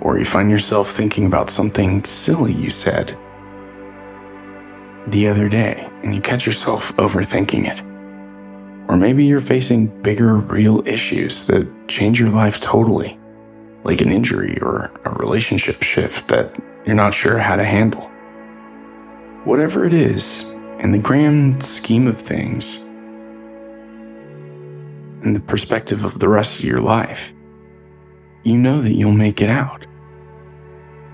or 0.00 0.18
you 0.18 0.24
find 0.24 0.50
yourself 0.50 0.92
thinking 0.92 1.26
about 1.26 1.50
something 1.50 2.04
silly 2.04 2.52
you 2.52 2.70
said. 2.70 3.16
the 5.08 5.28
other 5.28 5.48
day 5.48 5.88
and 6.02 6.14
you 6.14 6.20
catch 6.20 6.46
yourself 6.46 6.94
overthinking 6.96 7.66
it. 7.68 7.82
Or 8.88 8.96
maybe 8.96 9.24
you're 9.24 9.40
facing 9.40 9.88
bigger, 10.02 10.36
real 10.36 10.86
issues 10.86 11.46
that 11.46 11.68
change 11.88 12.18
your 12.18 12.30
life 12.30 12.60
totally, 12.60 13.19
like 13.84 14.00
an 14.00 14.12
injury 14.12 14.58
or 14.60 14.90
a 15.04 15.10
relationship 15.10 15.82
shift 15.82 16.28
that 16.28 16.58
you're 16.84 16.96
not 16.96 17.14
sure 17.14 17.38
how 17.38 17.56
to 17.56 17.64
handle. 17.64 18.10
Whatever 19.44 19.84
it 19.84 19.94
is, 19.94 20.44
in 20.78 20.92
the 20.92 20.98
grand 20.98 21.62
scheme 21.62 22.06
of 22.06 22.20
things, 22.20 22.76
in 25.22 25.34
the 25.34 25.40
perspective 25.40 26.04
of 26.04 26.18
the 26.18 26.28
rest 26.28 26.58
of 26.58 26.64
your 26.64 26.80
life, 26.80 27.32
you 28.42 28.56
know 28.56 28.80
that 28.80 28.94
you'll 28.94 29.12
make 29.12 29.42
it 29.42 29.50
out. 29.50 29.86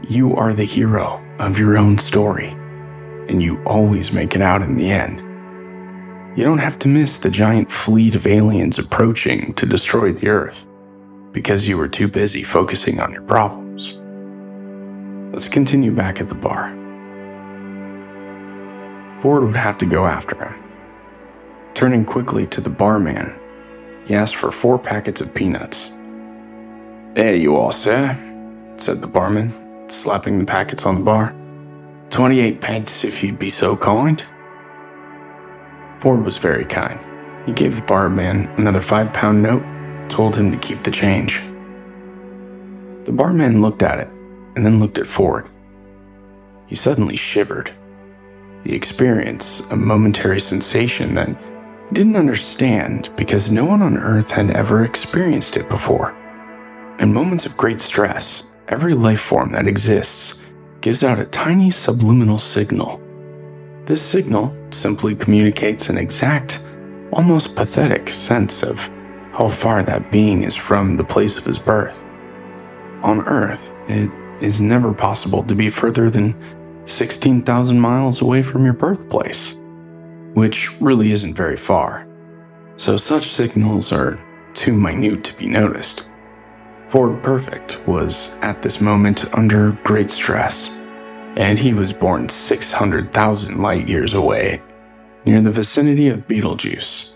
You 0.09 0.37
are 0.37 0.53
the 0.53 0.65
hero 0.65 1.25
of 1.39 1.59
your 1.59 1.77
own 1.77 1.99
story, 1.99 2.49
and 3.29 3.43
you 3.43 3.63
always 3.65 4.13
make 4.13 4.37
it 4.37 4.43
out 4.43 4.63
in 4.63 4.77
the 4.77 4.91
end. 4.91 5.19
You 6.39 6.45
don't 6.45 6.59
have 6.59 6.79
to 6.81 6.89
miss 6.89 7.19
the 7.19 7.31
giant 7.31 7.73
fleet 7.73 8.15
of 8.15 8.27
aliens 8.27 8.79
approaching 8.79 9.55
to 9.55 9.67
destroy 9.67 10.13
the 10.13 10.29
Earth 10.29 10.67
because 11.37 11.69
you 11.69 11.77
were 11.77 11.87
too 11.87 12.09
busy 12.09 12.43
focusing 12.43 12.99
on 12.99 13.13
your 13.13 13.21
problems. 13.21 13.93
Let's 15.35 15.49
continue 15.49 15.93
back 15.93 16.19
at 16.19 16.31
the 16.31 16.35
bar. 16.35 16.71
Ford 19.21 19.45
would 19.45 19.55
have 19.55 19.77
to 19.79 19.85
go 19.85 20.07
after 20.07 20.35
him. 20.43 20.55
Turning 21.75 22.07
quickly 22.07 22.47
to 22.47 22.63
the 22.63 22.71
barman, 22.71 23.39
he 24.07 24.15
asked 24.15 24.37
for 24.37 24.51
four 24.51 24.79
packets 24.79 25.21
of 25.21 25.35
peanuts. 25.35 25.93
There 27.13 27.35
you 27.35 27.59
are, 27.59 27.71
sir, 27.71 28.17
said 28.79 29.03
the 29.03 29.07
barman, 29.07 29.53
slapping 29.91 30.39
the 30.39 30.47
packets 30.47 30.87
on 30.87 30.95
the 30.95 31.05
bar. 31.05 31.35
Twenty-eight 32.09 32.63
pence, 32.63 33.05
if 33.05 33.23
you'd 33.23 33.39
be 33.39 33.51
so 33.51 33.77
kind. 33.77 34.25
Ford 36.01 36.25
was 36.25 36.39
very 36.39 36.65
kind. 36.65 36.99
He 37.45 37.53
gave 37.53 37.77
the 37.77 37.83
barman 37.83 38.47
another 38.57 38.81
five 38.81 39.13
pound 39.13 39.43
note, 39.43 39.63
told 40.09 40.37
him 40.37 40.51
to 40.51 40.59
keep 40.59 40.83
the 40.83 40.91
change. 40.91 41.41
The 43.05 43.13
barman 43.13 43.63
looked 43.63 43.83
at 43.83 44.01
it 44.01 44.09
and 44.57 44.65
then 44.65 44.81
looked 44.81 44.99
at 44.99 45.07
Ford. 45.07 45.49
He 46.67 46.75
suddenly 46.75 47.17
shivered. 47.17 47.73
The 48.65 48.75
experience, 48.75 49.61
a 49.71 49.77
momentary 49.77 50.41
sensation 50.41 51.15
that 51.15 51.29
he 51.29 51.35
didn't 51.93 52.17
understand 52.17 53.11
because 53.17 53.53
no 53.53 53.65
one 53.65 53.83
on 53.83 53.97
Earth 53.97 54.31
had 54.31 54.51
ever 54.51 54.85
experienced 54.85 55.57
it 55.57 55.69
before. 55.69 56.15
In 56.99 57.13
moments 57.13 57.47
of 57.47 57.57
great 57.57 57.81
stress, 57.81 58.49
every 58.69 58.95
life 58.95 59.21
form 59.21 59.53
that 59.53 59.69
exists 59.69 60.45
gives 60.81 61.05
out 61.05 61.21
a 61.21 61.27
tiny 61.27 61.71
subliminal 61.71 62.39
signal 62.39 63.01
this 63.87 64.03
signal 64.03 64.53
simply 64.73 65.15
communicates 65.15 65.89
an 65.89 65.97
exact, 65.97 66.61
almost 67.13 67.55
pathetic 67.55 68.11
sense 68.11 68.65
of 68.65 68.91
how 69.37 69.49
far 69.49 69.83
that 69.83 70.11
being 70.11 70.45
is 70.45 70.57
from 70.57 70.97
the 70.97 71.05
place 71.05 71.37
of 71.37 71.45
his 71.45 71.59
birth. 71.59 72.03
On 73.03 73.21
Earth, 73.27 73.71
it 73.87 74.11
is 74.41 74.63
never 74.63 74.95
possible 74.95 75.43
to 75.43 75.55
be 75.55 75.69
further 75.69 76.09
than 76.09 76.35
16,000 76.87 77.79
miles 77.79 78.23
away 78.23 78.41
from 78.41 78.65
your 78.65 78.73
birthplace, 78.73 79.59
which 80.33 80.73
really 80.81 81.13
isn't 81.13 81.35
very 81.35 81.57
far. 81.57 82.07
So 82.77 82.97
such 82.97 83.27
signals 83.27 83.93
are 83.93 84.19
too 84.55 84.73
minute 84.73 85.25
to 85.25 85.37
be 85.37 85.47
noticed. 85.47 86.09
Ford 86.89 87.23
Prefect 87.23 87.87
was 87.87 88.39
at 88.41 88.63
this 88.63 88.81
moment 88.81 89.35
under 89.37 89.73
great 89.85 90.11
stress 90.11 90.81
and 91.37 91.59
he 91.59 91.75
was 91.75 91.93
born 91.93 92.31
600,000 92.31 93.59
light 93.61 93.87
years 93.87 94.15
away, 94.15 94.63
near 95.27 95.43
the 95.43 95.53
vicinity 95.53 96.09
of 96.09 96.27
Betelgeuse. 96.27 97.16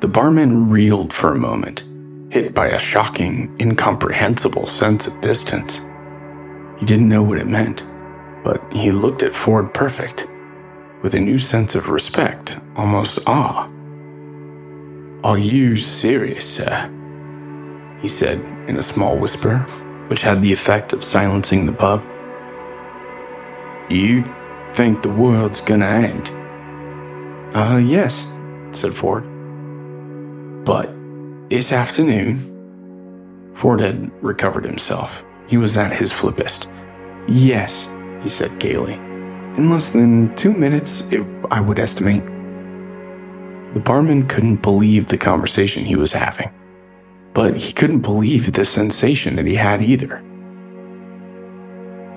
The 0.00 0.08
barman 0.08 0.68
reeled 0.68 1.14
for 1.14 1.32
a 1.32 1.38
moment, 1.38 1.84
hit 2.28 2.54
by 2.54 2.66
a 2.66 2.78
shocking, 2.78 3.56
incomprehensible 3.58 4.66
sense 4.66 5.06
of 5.06 5.20
distance. 5.22 5.80
He 6.78 6.84
didn't 6.84 7.08
know 7.08 7.22
what 7.22 7.38
it 7.38 7.46
meant, 7.46 7.82
but 8.44 8.62
he 8.72 8.90
looked 8.90 9.22
at 9.22 9.34
Ford 9.34 9.72
Prefect 9.72 10.26
with 11.02 11.14
a 11.14 11.20
new 11.20 11.38
sense 11.38 11.74
of 11.74 11.88
respect, 11.88 12.58
almost 12.76 13.20
awe. 13.26 13.70
Are 15.24 15.38
you 15.38 15.76
serious, 15.76 16.46
sir? 16.46 16.90
He 18.02 18.08
said 18.08 18.38
in 18.68 18.76
a 18.76 18.82
small 18.82 19.16
whisper, 19.16 19.60
which 20.08 20.20
had 20.20 20.42
the 20.42 20.52
effect 20.52 20.92
of 20.92 21.02
silencing 21.02 21.64
the 21.64 21.72
pub. 21.72 22.04
You 23.88 24.24
think 24.74 25.02
the 25.02 25.08
world's 25.08 25.62
gonna 25.62 25.86
end? 25.86 26.28
Uh, 27.56 27.78
yes, 27.78 28.30
said 28.72 28.94
Ford. 28.94 29.24
But 30.66 30.90
this 31.48 31.70
afternoon, 31.70 33.52
Ford 33.54 33.78
had 33.78 34.10
recovered 34.20 34.64
himself. 34.64 35.22
He 35.46 35.56
was 35.56 35.76
at 35.76 35.92
his 35.92 36.12
flippest. 36.12 36.68
Yes, 37.28 37.88
he 38.20 38.28
said 38.28 38.58
gaily. 38.58 38.94
In 38.94 39.70
less 39.70 39.90
than 39.90 40.34
two 40.34 40.52
minutes, 40.52 41.12
if 41.12 41.24
I 41.52 41.60
would 41.60 41.78
estimate. 41.78 42.24
The 43.74 43.80
barman 43.80 44.26
couldn't 44.26 44.56
believe 44.56 45.06
the 45.06 45.16
conversation 45.16 45.84
he 45.84 45.94
was 45.94 46.12
having, 46.12 46.50
but 47.32 47.56
he 47.56 47.72
couldn't 47.72 48.00
believe 48.00 48.52
the 48.52 48.64
sensation 48.64 49.36
that 49.36 49.46
he 49.46 49.54
had 49.54 49.82
either. 49.82 50.16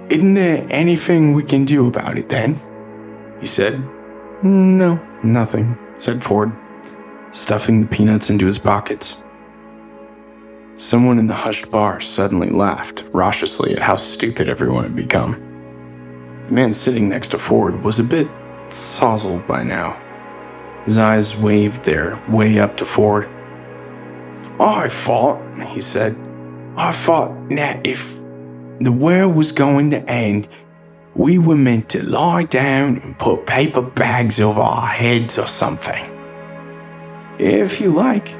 Isn't 0.10 0.34
there 0.34 0.66
anything 0.72 1.34
we 1.34 1.44
can 1.44 1.66
do 1.66 1.88
about 1.88 2.18
it 2.18 2.30
then? 2.30 2.60
He 3.40 3.46
said. 3.46 3.80
No, 4.42 5.00
nothing, 5.22 5.78
said 5.98 6.24
Ford, 6.24 6.52
stuffing 7.32 7.82
the 7.82 7.88
peanuts 7.88 8.30
into 8.30 8.46
his 8.46 8.60
pockets. 8.60 9.24
Someone 10.76 11.20
in 11.20 11.28
the 11.28 11.34
hushed 11.34 11.70
bar 11.70 12.00
suddenly 12.00 12.50
laughed 12.50 13.04
raucously 13.12 13.76
at 13.76 13.82
how 13.82 13.98
stupid 13.98 14.48
everyone 14.48 14.84
had 14.84 14.96
become. 14.96 15.34
The 16.48 16.54
man 16.54 16.74
sitting 16.74 17.10
next 17.10 17.32
to 17.32 17.38
Ford 17.38 17.84
was 17.84 18.00
a 18.00 18.04
bit 18.04 18.28
sozzled 18.70 19.46
by 19.46 19.64
now. 19.64 20.02
His 20.86 20.98
eyes 20.98 21.36
waved 21.36 21.84
their 21.84 22.22
way 22.30 22.60
up 22.60 22.78
to 22.78 22.86
Ford. 22.86 23.30
I 24.60 24.88
thought, 24.90 25.42
he 25.68 25.82
said, 25.82 26.18
I 26.76 26.92
thought 26.92 27.50
that 27.50 27.86
if 27.86 28.18
the 28.80 28.92
world 28.92 29.36
was 29.36 29.52
going 29.52 29.92
to 29.92 30.10
end, 30.10 30.48
we 31.14 31.38
were 31.38 31.56
meant 31.56 31.90
to 31.90 32.04
lie 32.04 32.44
down 32.44 33.00
and 33.00 33.20
put 33.20 33.46
paper 33.46 33.82
bags 33.82 34.40
over 34.40 34.62
our 34.62 34.88
heads 34.88 35.38
or 35.38 35.48
something. 35.48 36.19
If 37.40 37.80
you 37.80 37.90
like, 37.90 38.36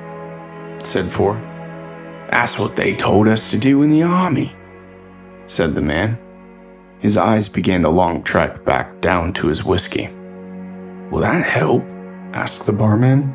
said 0.84 1.10
Ford. 1.10 1.38
That's 2.30 2.60
what 2.60 2.76
they 2.76 2.96
told 2.96 3.30
us 3.30 3.50
to 3.52 3.58
do 3.58 3.82
in 3.82 3.90
the 3.90 4.04
army, 4.04 4.54
said 5.46 5.74
the 5.74 5.82
man. 5.82 6.20
His 7.00 7.16
eyes 7.16 7.48
began 7.48 7.82
the 7.82 7.90
long 7.90 8.24
trek 8.24 8.66
back 8.66 9.00
down 9.00 9.32
to 9.34 9.48
his 9.48 9.64
whiskey. 9.64 10.10
Will 11.10 11.22
that 11.22 11.46
help? 11.46 11.84
asked 12.34 12.66
the 12.66 12.74
barman. 12.74 13.34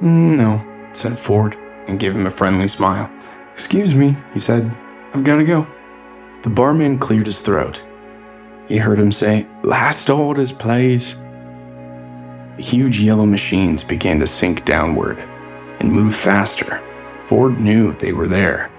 Mm, 0.00 0.36
no, 0.36 0.88
said 0.94 1.18
Ford, 1.18 1.54
and 1.86 2.00
gave 2.00 2.16
him 2.16 2.26
a 2.26 2.30
friendly 2.30 2.66
smile. 2.66 3.10
Excuse 3.52 3.94
me, 3.94 4.16
he 4.32 4.38
said. 4.38 4.74
I've 5.12 5.22
got 5.22 5.36
to 5.36 5.44
go. 5.44 5.66
The 6.42 6.50
barman 6.50 6.98
cleared 6.98 7.26
his 7.26 7.42
throat. 7.42 7.84
He 8.68 8.78
heard 8.78 8.98
him 8.98 9.12
say, 9.12 9.46
Last 9.62 10.08
orders, 10.08 10.50
please. 10.50 11.16
The 12.56 12.62
huge 12.62 13.00
yellow 13.00 13.26
machines 13.26 13.82
began 13.82 14.20
to 14.20 14.26
sink 14.26 14.64
downward 14.64 15.18
and 15.80 15.90
move 15.90 16.14
faster. 16.14 16.80
Ford 17.26 17.58
knew 17.58 17.94
they 17.94 18.12
were 18.12 18.28
there. 18.28 18.70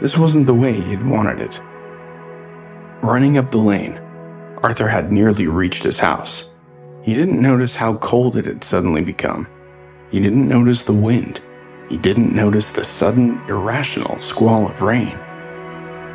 This 0.00 0.18
wasn't 0.18 0.46
the 0.46 0.54
way 0.54 0.78
he'd 0.80 1.04
wanted 1.04 1.40
it. 1.40 1.60
Running 3.02 3.38
up 3.38 3.50
the 3.50 3.58
lane, 3.58 3.98
Arthur 4.62 4.88
had 4.88 5.10
nearly 5.10 5.46
reached 5.46 5.84
his 5.84 5.98
house. 5.98 6.50
He 7.02 7.14
didn't 7.14 7.40
notice 7.40 7.76
how 7.76 7.96
cold 7.96 8.36
it 8.36 8.44
had 8.44 8.62
suddenly 8.62 9.02
become. 9.02 9.48
He 10.10 10.20
didn't 10.20 10.48
notice 10.48 10.82
the 10.82 10.92
wind. 10.92 11.40
He 11.88 11.96
didn't 11.96 12.34
notice 12.34 12.72
the 12.72 12.84
sudden, 12.84 13.40
irrational 13.48 14.18
squall 14.18 14.68
of 14.68 14.82
rain. 14.82 15.18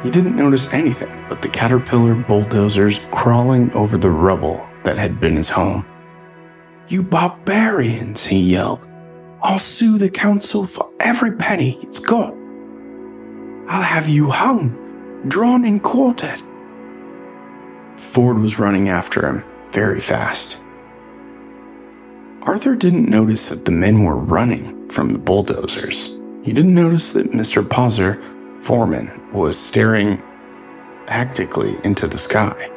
He 0.04 0.12
didn't 0.12 0.36
notice 0.36 0.72
anything 0.72 1.26
but 1.28 1.42
the 1.42 1.50
caterpillar 1.50 2.14
bulldozers 2.14 3.02
crawling 3.10 3.74
over 3.74 3.98
the 3.98 4.12
rubble 4.12 4.64
that 4.84 5.00
had 5.00 5.20
been 5.20 5.38
his 5.38 5.50
home. 5.50 5.86
You 6.88 7.04
barbarians, 7.04 8.26
he 8.26 8.40
yelled. 8.40 8.88
I'll 9.42 9.60
sue 9.60 9.98
the 9.98 10.10
council 10.10 10.66
for 10.66 10.90
every 11.00 11.34
penny 11.34 11.80
it's 11.82 12.00
got. 12.00 12.34
I'll 13.68 13.82
have 13.82 14.08
you 14.08 14.30
hung, 14.30 15.24
drawn 15.28 15.66
and 15.66 15.82
quartered. 15.82 16.42
Ford 17.98 18.40
was 18.40 18.60
running 18.60 18.90
after 18.90 19.28
him, 19.28 19.44
very 19.72 20.00
fast. 20.00 20.62
Arthur 22.44 22.76
didn't 22.76 23.10
notice 23.10 23.50
that 23.50 23.64
the 23.66 23.72
men 23.72 24.04
were 24.04 24.18
running 24.18 24.90
from 24.90 25.14
the 25.14 25.20
bulldozers. 25.20 26.18
He 26.44 26.52
didn't 26.52 26.76
notice 26.76 27.14
that 27.14 27.32
Mr. 27.32 27.68
Prosser 27.68 28.22
Foreman 28.62 29.10
was 29.32 29.58
staring 29.58 30.22
hectically 31.08 31.78
into 31.84 32.08
the 32.08 32.18
sky. 32.18 32.70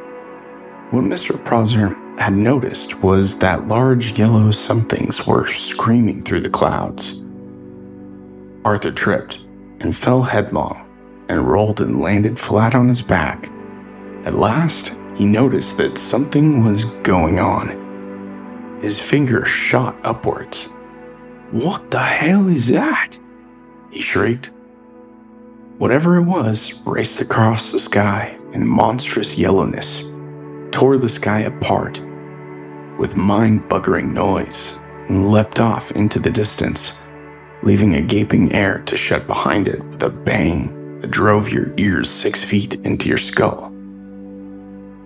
What 0.90 1.04
Mr. 1.04 1.44
Prosser 1.44 1.96
had 2.18 2.34
noticed 2.34 3.02
was 3.02 3.38
that 3.38 3.68
large 3.68 4.18
yellow 4.18 4.50
somethings 4.50 5.26
were 5.26 5.46
screaming 5.46 6.22
through 6.22 6.40
the 6.40 6.50
clouds. 6.50 7.22
Arthur 8.64 8.90
tripped 8.90 9.40
and 9.80 9.94
fell 9.94 10.22
headlong 10.22 10.82
and 11.28 11.46
rolled 11.46 11.80
and 11.80 12.00
landed 12.00 12.38
flat 12.38 12.74
on 12.74 12.88
his 12.88 13.02
back. 13.02 13.50
At 14.24 14.34
last, 14.34 14.94
he 15.14 15.24
noticed 15.24 15.76
that 15.76 15.98
something 15.98 16.64
was 16.64 16.84
going 17.02 17.38
on. 17.38 18.78
His 18.80 18.98
finger 18.98 19.44
shot 19.44 19.96
upwards. 20.02 20.68
What 21.50 21.90
the 21.90 22.02
hell 22.02 22.48
is 22.48 22.68
that? 22.68 23.18
He 23.90 24.00
shrieked. 24.00 24.50
Whatever 25.78 26.16
it 26.16 26.22
was 26.22 26.74
raced 26.86 27.20
across 27.20 27.72
the 27.72 27.78
sky 27.78 28.36
in 28.52 28.66
monstrous 28.66 29.36
yellowness, 29.38 30.10
tore 30.72 30.96
the 30.96 31.08
sky 31.08 31.40
apart 31.40 32.02
with 32.98 33.16
mind 33.16 33.68
buggering 33.68 34.12
noise, 34.12 34.80
and 35.08 35.30
leapt 35.30 35.60
off 35.60 35.90
into 35.92 36.18
the 36.18 36.30
distance, 36.30 36.98
leaving 37.62 37.94
a 37.94 38.00
gaping 38.00 38.52
air 38.52 38.80
to 38.86 38.96
shut 38.96 39.26
behind 39.26 39.68
it 39.68 39.84
with 39.84 40.02
a 40.02 40.10
bang 40.10 41.00
that 41.00 41.10
drove 41.10 41.48
your 41.48 41.72
ears 41.76 42.08
six 42.08 42.42
feet 42.42 42.74
into 42.84 43.08
your 43.08 43.18
skull. 43.18 43.72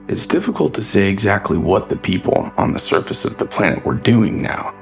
It's 0.09 0.27
difficult 0.27 0.75
to 0.75 0.83
say 0.83 1.09
exactly 1.09 1.59
what 1.59 1.89
the 1.89 1.97
people 1.97 2.53
on 2.57 2.73
the 2.73 2.79
surface 2.79 3.25
of 3.25 3.39
the 3.39 3.45
planet 3.45 3.85
were 3.85 3.95
doing 3.95 4.43
now, 4.43 4.75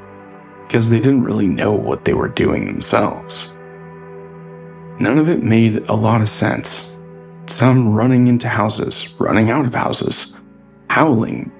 because 0.66 0.88
they 0.88 0.98
didn't 0.98 1.24
really 1.24 1.46
know 1.46 1.72
what 1.72 2.04
they 2.04 2.14
were 2.14 2.28
doing 2.28 2.66
themselves. 2.66 3.52
None 5.00 5.18
of 5.18 5.28
it 5.28 5.42
made 5.42 5.88
a 5.88 5.94
lot 5.94 6.20
of 6.20 6.28
sense. 6.28 6.96
Some 7.46 7.94
running 7.94 8.26
into 8.26 8.48
houses, 8.48 9.14
running 9.18 9.50
out 9.50 9.64
of 9.64 9.74
houses, 9.74 10.38
howling 10.88 11.52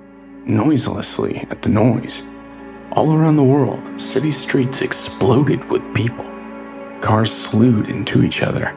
noiselessly 0.49 1.47
at 1.51 1.63
the 1.63 1.69
noise. 1.69 2.25
All 2.93 3.15
around 3.15 3.37
the 3.37 3.45
world, 3.45 4.01
city 4.01 4.31
streets 4.31 4.81
exploded 4.81 5.63
with 5.71 5.95
people. 5.95 6.25
Cars 7.01 7.31
slewed 7.31 7.89
into 7.89 8.23
each 8.23 8.43
other. 8.43 8.77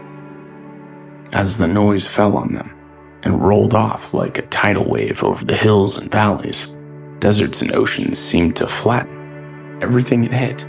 As 1.31 1.57
the 1.57 1.67
noise 1.67 2.05
fell 2.05 2.37
on 2.37 2.53
them, 2.53 2.77
and 3.23 3.41
rolled 3.41 3.73
off 3.73 4.13
like 4.13 4.37
a 4.37 4.43
tidal 4.43 4.89
wave 4.89 5.23
over 5.23 5.45
the 5.45 5.55
hills 5.55 5.97
and 5.97 6.11
valleys. 6.11 6.75
Deserts 7.19 7.61
and 7.61 7.73
oceans 7.73 8.17
seemed 8.17 8.55
to 8.57 8.67
flatten 8.67 9.79
everything 9.81 10.23
it 10.23 10.33
hit. 10.33 10.65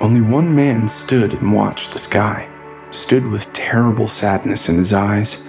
Only 0.00 0.20
one 0.20 0.54
man 0.54 0.88
stood 0.88 1.34
and 1.34 1.52
watched 1.54 1.92
the 1.92 1.98
sky, 1.98 2.48
stood 2.90 3.26
with 3.26 3.52
terrible 3.52 4.08
sadness 4.08 4.68
in 4.68 4.78
his 4.78 4.92
eyes 4.92 5.42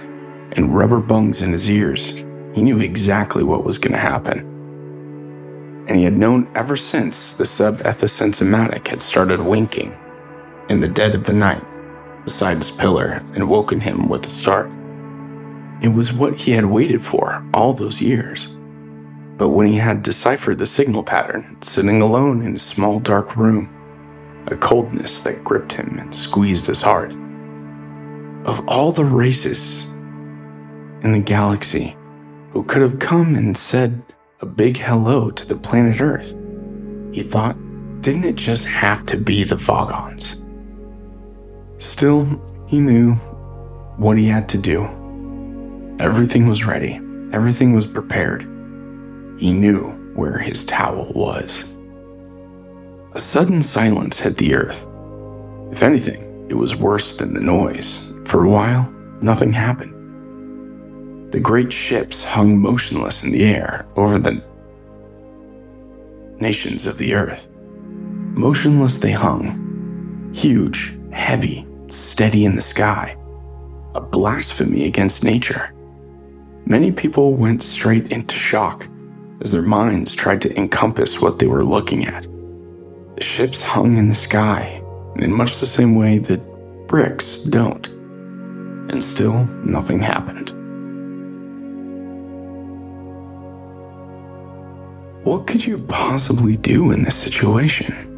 and 0.52 0.74
rubber 0.76 1.00
bungs 1.00 1.40
in 1.40 1.52
his 1.52 1.70
ears. 1.70 2.24
He 2.54 2.62
knew 2.62 2.80
exactly 2.80 3.42
what 3.42 3.64
was 3.64 3.78
going 3.78 3.92
to 3.92 3.98
happen. 3.98 4.40
And 5.88 5.96
he 5.96 6.04
had 6.04 6.16
known 6.16 6.48
ever 6.54 6.76
since 6.76 7.36
the 7.36 7.46
sub-etha 7.46 8.08
sens-o-matic 8.08 8.88
had 8.88 9.02
started 9.02 9.40
winking 9.40 9.96
in 10.68 10.80
the 10.80 10.88
dead 10.88 11.14
of 11.14 11.24
the 11.24 11.32
night 11.32 11.62
beside 12.24 12.58
his 12.58 12.70
pillar 12.70 13.22
and 13.34 13.48
woken 13.48 13.80
him 13.80 14.08
with 14.08 14.26
a 14.26 14.30
start. 14.30 14.70
It 15.80 15.88
was 15.88 16.12
what 16.12 16.36
he 16.36 16.52
had 16.52 16.66
waited 16.66 17.04
for 17.04 17.44
all 17.52 17.72
those 17.72 18.00
years. 18.00 18.46
But 19.36 19.48
when 19.48 19.66
he 19.66 19.78
had 19.78 20.02
deciphered 20.02 20.58
the 20.58 20.66
signal 20.66 21.02
pattern, 21.02 21.56
sitting 21.62 22.00
alone 22.00 22.42
in 22.44 22.52
his 22.52 22.62
small 22.62 23.00
dark 23.00 23.36
room, 23.36 23.68
a 24.46 24.56
coldness 24.56 25.22
that 25.22 25.42
gripped 25.42 25.72
him 25.72 25.98
and 25.98 26.14
squeezed 26.14 26.66
his 26.66 26.82
heart. 26.82 27.12
Of 28.44 28.68
all 28.68 28.92
the 28.92 29.04
races 29.04 29.90
in 31.02 31.12
the 31.12 31.22
galaxy 31.24 31.96
who 32.52 32.62
could 32.64 32.82
have 32.82 32.98
come 32.98 33.34
and 33.34 33.56
said 33.56 34.02
a 34.40 34.46
big 34.46 34.76
hello 34.76 35.30
to 35.30 35.46
the 35.46 35.54
planet 35.54 36.00
Earth, 36.00 36.34
he 37.12 37.22
thought, 37.22 37.56
didn't 38.02 38.24
it 38.24 38.34
just 38.34 38.66
have 38.66 39.06
to 39.06 39.16
be 39.16 39.44
the 39.44 39.54
Vogons? 39.54 40.42
Still, 41.78 42.26
he 42.66 42.78
knew 42.78 43.14
what 43.96 44.18
he 44.18 44.26
had 44.26 44.48
to 44.50 44.58
do. 44.58 44.84
Everything 45.98 46.46
was 46.46 46.64
ready, 46.64 47.00
everything 47.32 47.72
was 47.72 47.86
prepared. 47.86 48.42
He 49.38 49.52
knew 49.52 49.90
where 50.14 50.38
his 50.38 50.64
towel 50.64 51.12
was. 51.14 51.64
A 53.14 53.18
sudden 53.18 53.62
silence 53.62 54.18
hit 54.18 54.36
the 54.36 54.54
earth. 54.54 54.86
If 55.70 55.82
anything, 55.82 56.46
it 56.50 56.54
was 56.54 56.76
worse 56.76 57.16
than 57.16 57.34
the 57.34 57.40
noise. 57.40 58.12
For 58.26 58.44
a 58.44 58.50
while, 58.50 58.90
nothing 59.20 59.52
happened. 59.52 60.01
The 61.32 61.40
great 61.40 61.72
ships 61.72 62.22
hung 62.22 62.58
motionless 62.58 63.24
in 63.24 63.32
the 63.32 63.42
air 63.42 63.86
over 63.96 64.18
the 64.18 64.44
nations 66.38 66.84
of 66.84 66.98
the 66.98 67.14
earth. 67.14 67.48
Motionless 68.34 68.98
they 68.98 69.12
hung, 69.12 70.30
huge, 70.34 70.94
heavy, 71.10 71.66
steady 71.88 72.44
in 72.44 72.54
the 72.54 72.60
sky, 72.60 73.16
a 73.94 74.00
blasphemy 74.02 74.84
against 74.84 75.24
nature. 75.24 75.72
Many 76.66 76.92
people 76.92 77.32
went 77.32 77.62
straight 77.62 78.12
into 78.12 78.36
shock 78.36 78.86
as 79.40 79.52
their 79.52 79.62
minds 79.62 80.14
tried 80.14 80.42
to 80.42 80.54
encompass 80.54 81.22
what 81.22 81.38
they 81.38 81.46
were 81.46 81.64
looking 81.64 82.04
at. 82.04 82.24
The 83.16 83.22
ships 83.22 83.62
hung 83.62 83.96
in 83.96 84.10
the 84.10 84.14
sky 84.14 84.82
in 85.16 85.32
much 85.32 85.60
the 85.60 85.66
same 85.66 85.94
way 85.94 86.18
that 86.18 86.86
bricks 86.88 87.38
don't. 87.38 87.86
And 88.90 89.02
still, 89.02 89.46
nothing 89.64 89.98
happened. 89.98 90.61
What 95.24 95.46
could 95.46 95.64
you 95.64 95.78
possibly 95.78 96.56
do 96.56 96.90
in 96.90 97.04
this 97.04 97.14
situation? 97.14 98.08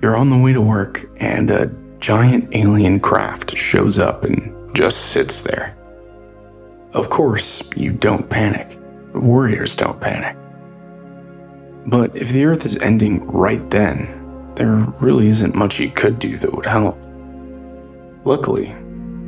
You're 0.00 0.16
on 0.16 0.30
the 0.30 0.38
way 0.38 0.54
to 0.54 0.62
work, 0.62 1.06
and 1.16 1.50
a 1.50 1.66
giant 2.00 2.56
alien 2.56 3.00
craft 3.00 3.56
shows 3.56 3.98
up 3.98 4.24
and 4.24 4.74
just 4.74 5.10
sits 5.12 5.42
there. 5.42 5.76
Of 6.94 7.10
course, 7.10 7.62
you 7.76 7.92
don't 7.92 8.30
panic. 8.30 8.78
Warriors 9.14 9.76
don't 9.76 10.00
panic. 10.00 10.36
But 11.86 12.16
if 12.16 12.30
the 12.30 12.44
Earth 12.46 12.64
is 12.64 12.78
ending 12.78 13.26
right 13.26 13.68
then, 13.68 14.52
there 14.56 14.76
really 15.00 15.28
isn't 15.28 15.54
much 15.54 15.78
you 15.78 15.90
could 15.90 16.18
do 16.18 16.38
that 16.38 16.54
would 16.54 16.64
help. 16.64 16.96
Luckily, 18.24 18.74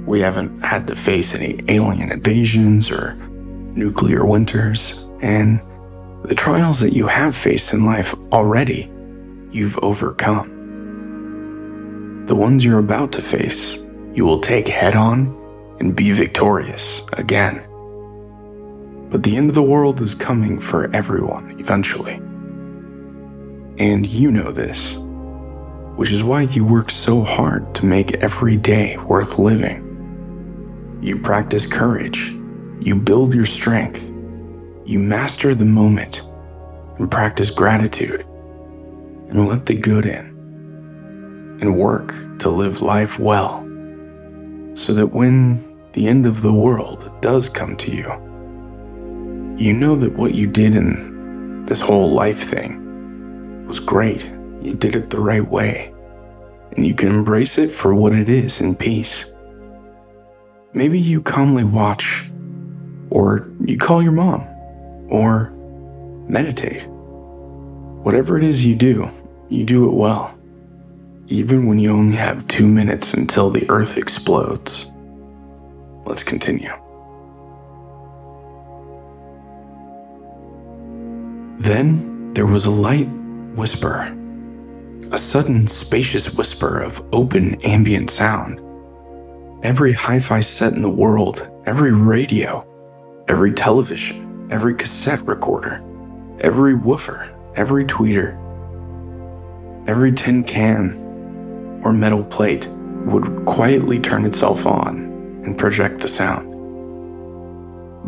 we 0.07 0.21
haven't 0.21 0.63
had 0.63 0.87
to 0.87 0.97
face 0.97 1.35
any 1.35 1.61
alien 1.69 2.11
invasions 2.11 2.91
or 2.91 3.15
nuclear 3.75 4.25
winters, 4.25 5.05
and 5.21 5.61
the 6.25 6.35
trials 6.35 6.81
that 6.81 6.95
you 6.95 7.07
have 7.07 7.37
faced 7.37 7.75
in 7.75 7.85
life 7.85 8.15
already, 8.33 8.91
you've 9.51 9.79
overcome. 9.79 10.51
The 12.27 12.35
ones 12.35 12.65
you're 12.65 12.79
about 12.79 13.13
to 13.13 13.21
face, 13.21 13.79
you 14.15 14.25
will 14.25 14.41
take 14.41 14.67
head 14.67 14.97
on 14.97 15.39
and 15.81 15.95
be 15.95 16.13
victorious 16.13 17.03
again. 17.13 17.63
But 19.11 19.23
the 19.23 19.37
end 19.37 19.51
of 19.51 19.55
the 19.55 19.63
world 19.63 20.01
is 20.01 20.15
coming 20.15 20.59
for 20.59 20.91
everyone 20.97 21.61
eventually. 21.61 22.15
And 23.77 24.07
you 24.07 24.31
know 24.31 24.51
this, 24.51 24.97
which 25.97 26.11
is 26.11 26.23
why 26.23 26.43
you 26.43 26.65
work 26.65 26.91
so 26.91 27.23
hard 27.23 27.75
to 27.75 27.85
make 27.85 28.15
every 28.15 28.57
day 28.57 28.97
worth 28.97 29.39
living. 29.39 29.83
You 31.03 31.19
practice 31.19 31.67
courage, 31.67 32.31
you 32.81 32.95
build 32.95 33.35
your 33.35 33.45
strength, 33.45 34.11
you 34.85 34.99
master 34.99 35.55
the 35.55 35.64
moment, 35.64 36.23
and 36.99 37.11
practice 37.11 37.51
gratitude, 37.51 38.20
and 39.29 39.49
let 39.49 39.66
the 39.66 39.75
good 39.75 40.07
in 40.07 40.35
and 41.61 41.77
work 41.77 42.14
to 42.38 42.51
live 42.51 42.83
life 42.83 43.18
well 43.18 43.61
so 44.75 44.92
that 44.92 45.07
when 45.12 45.79
the 45.92 46.09
end 46.09 46.27
of 46.27 46.42
the 46.42 46.53
world 46.53 47.11
does 47.20 47.49
come 47.49 47.77
to 47.77 47.92
you, 47.92 48.07
you 49.57 49.73
know 49.73 49.94
that 49.97 50.14
what 50.14 50.35
you 50.35 50.47
did 50.49 50.75
in 50.75 51.64
this 51.64 51.81
whole 51.81 52.11
life 52.11 52.51
thing 52.51 53.66
was 53.66 53.79
great. 53.81 54.25
You 54.61 54.75
did 54.75 54.97
it 54.97 55.11
the 55.11 55.20
right 55.20 55.49
way, 55.49 55.94
and 56.73 56.87
you 56.87 56.94
can 56.94 57.09
embrace 57.09 57.57
it 57.57 57.70
for 57.70 57.94
what 57.94 58.14
it 58.14 58.29
is 58.29 58.61
in 58.61 58.75
peace. 58.75 59.31
Maybe 60.73 60.99
you 60.99 61.23
calmly 61.23 61.62
watch, 61.62 62.29
or 63.11 63.49
you 63.64 63.79
call 63.79 64.03
your 64.03 64.12
mom, 64.12 64.44
or 65.14 65.50
meditate. 66.29 66.87
Whatever 68.03 68.37
it 68.37 68.44
is 68.44 68.66
you 68.66 68.74
do, 68.74 69.09
you 69.48 69.64
do 69.64 69.88
it 69.88 69.94
well 69.94 70.35
even 71.29 71.66
when 71.66 71.79
you 71.79 71.90
only 71.90 72.16
have 72.16 72.46
two 72.48 72.66
minutes 72.66 73.14
until 73.14 73.50
the 73.50 73.68
Earth 73.70 73.96
explodes. 73.96 74.90
Let's 76.05 76.22
continue. 76.22 76.72
Then 81.59 82.35
there 82.35 82.46
was 82.46 82.66
a 82.66 82.70
light 82.70 83.09
whisper, 83.55 84.14
a 85.12 85.18
sudden 85.18 85.66
spacious 85.66 86.35
whisper 86.37 86.81
of 86.81 87.03
open 87.12 87.55
ambient 87.62 88.11
sound. 88.11 88.61
Every 89.64 89.94
hi 89.94 90.18
fi 90.18 90.40
set 90.40 90.74
in 90.74 90.83
the 90.83 90.90
world, 90.90 91.48
every 91.64 91.92
radio, 91.92 92.66
every 93.29 93.55
television, 93.55 94.34
every 94.51 94.75
cassette 94.75 95.27
recorder, 95.27 95.83
every 96.41 96.75
woofer, 96.75 97.31
every 97.57 97.85
tweeter, 97.85 98.39
every 99.89 100.13
tin 100.13 100.45
can 100.45 101.81
or 101.85 101.93
metal 101.93 102.25
plate 102.25 102.69
would 103.07 103.45
quietly 103.45 104.01
turn 104.01 104.25
itself 104.25 104.67
on 104.67 105.43
and 105.45 105.59
project 105.59 106.01
the 106.01 106.09
sound. 106.09 106.51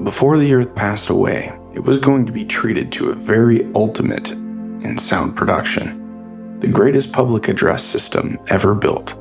Before 0.04 0.38
the 0.38 0.52
Earth 0.54 0.74
passed 0.74 1.08
away, 1.08 1.52
it 1.74 1.80
was 1.80 1.98
going 1.98 2.26
to 2.26 2.32
be 2.32 2.44
treated 2.44 2.90
to 2.92 3.10
a 3.10 3.14
very 3.14 3.70
ultimate 3.74 4.30
in 4.30 4.96
sound 4.98 5.36
production, 5.36 6.58
the 6.60 6.66
greatest 6.66 7.12
public 7.12 7.48
address 7.48 7.82
system 7.82 8.38
ever 8.48 8.74
built. 8.74 9.14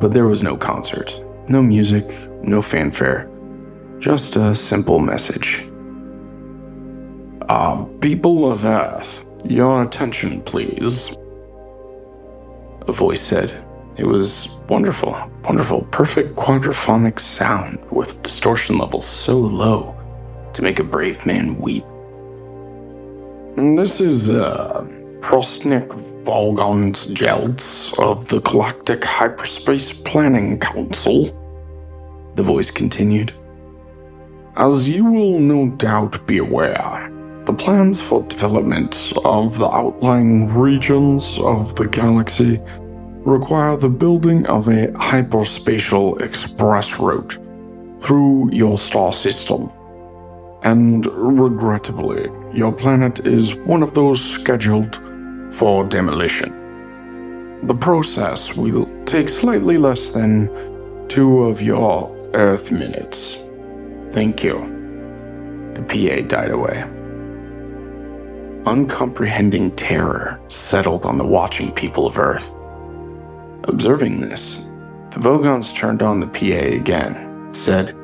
But 0.00 0.12
there 0.12 0.26
was 0.26 0.42
no 0.42 0.56
concert, 0.56 1.22
no 1.48 1.62
music, 1.62 2.08
no 2.42 2.62
fanfare, 2.62 3.28
just 3.98 4.36
a 4.36 4.54
simple 4.54 4.98
message. 4.98 5.66
Uh, 7.48 7.84
people 8.00 8.50
of 8.50 8.64
Earth, 8.64 9.24
your 9.44 9.82
attention, 9.82 10.40
please. 10.42 11.14
A 12.86 12.92
voice 12.92 13.20
said, 13.20 13.62
it 13.96 14.06
was 14.06 14.48
wonderful, 14.68 15.14
wonderful, 15.44 15.82
perfect 15.90 16.36
quadraphonic 16.36 17.20
sound 17.20 17.78
with 17.90 18.22
distortion 18.22 18.78
levels 18.78 19.06
so 19.06 19.38
low 19.38 19.94
to 20.54 20.62
make 20.62 20.78
a 20.78 20.84
brave 20.84 21.24
man 21.26 21.58
weep. 21.58 21.84
This 23.56 24.00
is 24.00 24.30
uh, 24.30 24.80
Prostetnic 25.20 25.88
Vogon 26.24 26.92
Jeltz 27.14 27.96
of 27.98 28.26
the 28.28 28.40
Galactic 28.40 29.04
Hyperspace 29.04 29.92
Planning 29.92 30.58
Council, 30.58 31.26
the 32.36 32.42
voice 32.42 32.70
continued. 32.70 33.34
As 34.56 34.88
you 34.88 35.04
will 35.04 35.38
no 35.38 35.68
doubt 35.76 36.26
be 36.26 36.38
aware, 36.38 37.10
the 37.46 37.52
plans 37.52 38.00
for 38.00 38.22
development 38.22 39.12
of 39.24 39.58
the 39.58 39.68
outlying 39.68 40.48
regions 40.54 41.38
of 41.40 41.76
the 41.76 41.86
galaxy 41.86 42.58
require 43.24 43.76
the 43.76 43.88
building 43.88 44.46
of 44.46 44.68
a 44.68 44.88
hyperspatial 44.88 46.20
express 46.22 46.98
route 46.98 47.38
through 48.00 48.50
your 48.50 48.78
star 48.78 49.12
system. 49.12 49.70
And 50.62 51.04
regrettably, 51.06 52.30
your 52.54 52.72
planet 52.72 53.26
is 53.26 53.54
one 53.54 53.82
of 53.82 53.92
those 53.92 54.22
scheduled 54.22 54.96
for 55.52 55.84
demolition. 55.84 56.50
The 57.66 57.74
process 57.74 58.56
will 58.56 58.88
take 59.04 59.28
slightly 59.28 59.76
less 59.76 60.10
than 60.10 60.48
two 61.08 61.44
of 61.44 61.60
your 61.60 62.10
Earth 62.32 62.72
minutes. 62.72 63.42
Thank 64.12 64.42
you. 64.42 64.58
The 65.74 65.82
PA 65.82 66.26
died 66.26 66.50
away. 66.50 66.84
Uncomprehending 68.66 69.76
terror 69.76 70.40
settled 70.48 71.04
on 71.04 71.18
the 71.18 71.26
watching 71.26 71.70
people 71.72 72.06
of 72.06 72.18
Earth. 72.18 72.54
Observing 73.64 74.20
this, 74.20 74.70
the 75.10 75.20
Vogons 75.20 75.74
turned 75.74 76.02
on 76.02 76.18
the 76.18 76.26
PA 76.26 76.74
again, 76.74 77.52
said, 77.52 77.94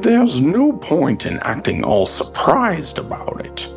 There's 0.00 0.40
no 0.40 0.72
point 0.72 1.26
in 1.26 1.38
acting 1.40 1.84
all 1.84 2.06
surprised 2.06 2.98
about 2.98 3.44
it. 3.44 3.68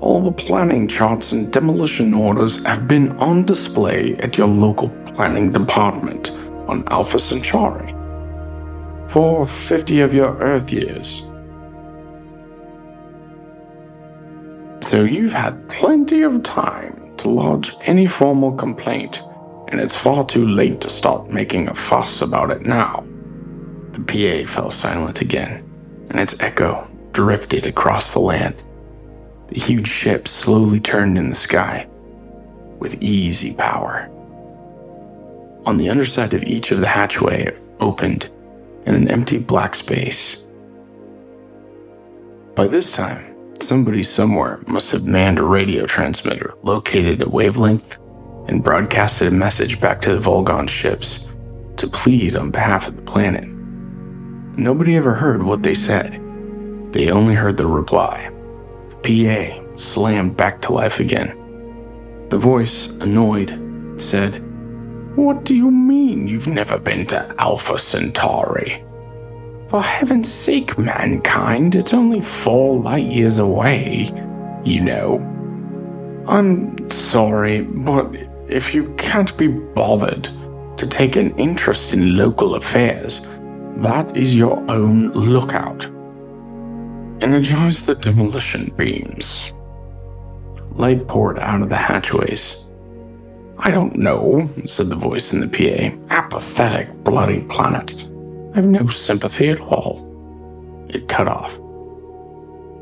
All 0.00 0.22
the 0.22 0.32
planning 0.32 0.88
charts 0.88 1.32
and 1.32 1.52
demolition 1.52 2.14
orders 2.14 2.64
have 2.64 2.88
been 2.88 3.12
on 3.18 3.44
display 3.44 4.16
at 4.16 4.38
your 4.38 4.48
local 4.48 4.88
planning 5.06 5.52
department 5.52 6.30
on 6.68 6.88
Alpha 6.88 7.18
Centauri 7.18 7.94
for 9.08 9.44
50 9.44 10.00
of 10.00 10.14
your 10.14 10.38
Earth 10.38 10.72
years. 10.72 11.26
So 14.82 15.04
you've 15.04 15.32
had 15.32 15.68
plenty 15.68 16.22
of 16.22 16.42
time 16.42 17.14
to 17.18 17.28
lodge 17.28 17.74
any 17.82 18.06
formal 18.06 18.52
complaint 18.52 19.22
and 19.70 19.80
it's 19.80 19.94
far 19.94 20.24
too 20.26 20.46
late 20.46 20.80
to 20.80 20.90
start 20.90 21.30
making 21.30 21.68
a 21.68 21.74
fuss 21.74 22.20
about 22.22 22.50
it 22.50 22.62
now. 22.62 23.04
The 23.92 24.44
PA 24.44 24.50
fell 24.50 24.70
silent 24.70 25.20
again, 25.20 25.64
and 26.10 26.18
its 26.18 26.40
echo 26.40 26.88
drifted 27.12 27.66
across 27.66 28.12
the 28.12 28.18
land. 28.18 28.62
The 29.48 29.60
huge 29.60 29.88
ship 29.88 30.26
slowly 30.26 30.80
turned 30.80 31.16
in 31.16 31.28
the 31.28 31.34
sky 31.34 31.86
with 32.78 33.02
easy 33.02 33.54
power. 33.54 34.08
On 35.66 35.76
the 35.76 35.90
underside 35.90 36.34
of 36.34 36.42
each 36.44 36.72
of 36.72 36.80
the 36.80 36.86
hatchway 36.86 37.56
opened 37.78 38.28
in 38.86 38.94
an 38.94 39.08
empty 39.08 39.38
black 39.38 39.74
space. 39.74 40.44
By 42.54 42.66
this 42.66 42.92
time, 42.92 43.29
somebody 43.62 44.02
somewhere 44.02 44.60
must 44.66 44.90
have 44.90 45.04
manned 45.04 45.38
a 45.38 45.44
radio 45.44 45.86
transmitter 45.86 46.54
located 46.62 47.22
a 47.22 47.28
wavelength 47.28 47.98
and 48.48 48.64
broadcasted 48.64 49.28
a 49.28 49.30
message 49.30 49.80
back 49.80 50.00
to 50.00 50.14
the 50.14 50.20
Vogon 50.20 50.68
ships 50.68 51.28
to 51.76 51.86
plead 51.86 52.36
on 52.36 52.50
behalf 52.50 52.88
of 52.88 52.96
the 52.96 53.02
planet. 53.02 53.44
Nobody 54.58 54.96
ever 54.96 55.14
heard 55.14 55.42
what 55.42 55.62
they 55.62 55.74
said. 55.74 56.14
They 56.92 57.10
only 57.10 57.34
heard 57.34 57.56
the 57.56 57.66
reply. 57.66 58.30
The 58.90 58.96
PA 58.96 59.76
slammed 59.76 60.36
back 60.36 60.60
to 60.62 60.72
life 60.72 61.00
again. 61.00 61.36
The 62.28 62.38
voice, 62.38 62.90
annoyed, 63.00 63.58
said, 63.96 64.42
What 65.16 65.44
do 65.44 65.54
you 65.54 65.70
mean 65.70 66.28
you've 66.28 66.46
never 66.46 66.78
been 66.78 67.06
to 67.06 67.34
Alpha 67.38 67.78
Centauri? 67.78 68.84
For 69.70 69.80
heaven's 69.80 70.28
sake, 70.28 70.76
mankind, 70.78 71.76
it's 71.76 71.94
only 71.94 72.20
four 72.20 72.80
light 72.80 73.06
years 73.06 73.38
away, 73.38 74.10
you 74.64 74.80
know. 74.80 75.18
I'm 76.26 76.90
sorry, 76.90 77.62
but 77.62 78.12
if 78.48 78.74
you 78.74 78.92
can't 78.98 79.36
be 79.36 79.46
bothered 79.46 80.28
to 80.76 80.88
take 80.88 81.14
an 81.14 81.38
interest 81.38 81.94
in 81.94 82.16
local 82.16 82.56
affairs, 82.56 83.20
that 83.76 84.16
is 84.16 84.34
your 84.34 84.58
own 84.68 85.12
lookout. 85.12 85.84
Energize 87.22 87.86
the 87.86 87.94
demolition 87.94 88.74
beams. 88.76 89.52
Light 90.72 91.06
poured 91.06 91.38
out 91.38 91.62
of 91.62 91.68
the 91.68 91.76
hatchways. 91.76 92.68
I 93.56 93.70
don't 93.70 93.94
know, 93.94 94.50
said 94.66 94.88
the 94.88 94.96
voice 94.96 95.32
in 95.32 95.38
the 95.38 95.46
PA. 95.46 95.96
Apathetic, 96.12 96.92
bloody 97.04 97.42
planet. 97.42 98.09
I've 98.54 98.66
no 98.66 98.88
sympathy 98.88 99.48
at 99.48 99.60
all. 99.60 100.06
It 100.88 101.08
cut 101.08 101.28
off. 101.28 101.54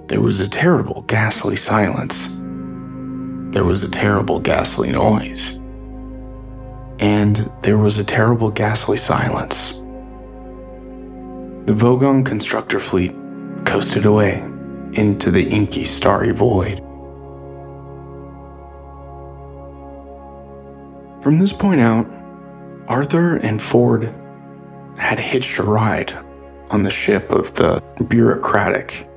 There 0.08 0.20
was 0.20 0.40
a 0.40 0.48
terrible, 0.48 1.02
ghastly 1.02 1.56
silence. 1.56 2.28
There 3.52 3.64
was 3.64 3.82
a 3.82 3.90
terrible, 3.90 4.40
ghastly 4.40 4.90
noise 4.92 5.58
and 6.98 7.50
there 7.62 7.78
was 7.78 7.98
a 7.98 8.04
terrible 8.04 8.50
ghastly 8.50 8.96
silence. 8.96 9.74
The 11.66 11.74
Vogon 11.74 12.24
constructor 12.24 12.80
fleet 12.80 13.14
coasted 13.64 14.04
away 14.06 14.38
into 14.94 15.30
the 15.30 15.48
inky 15.48 15.84
starry 15.84 16.32
void. 16.32 16.78
From 21.22 21.38
this 21.38 21.52
point 21.52 21.80
out, 21.80 22.06
Arthur 22.88 23.36
and 23.36 23.60
Ford 23.60 24.12
had 24.98 25.18
hitched 25.18 25.58
a 25.58 25.62
ride 25.62 26.12
on 26.70 26.82
the 26.82 26.90
ship 26.90 27.30
of 27.30 27.54
the 27.54 27.82
bureaucratic 28.08 29.08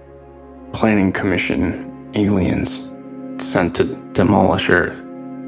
planning 0.74 1.12
commission 1.12 2.12
aliens 2.13 2.94
sent 3.38 3.76
to 3.76 3.96
demolish 4.13 4.70
Earth. 4.70 4.98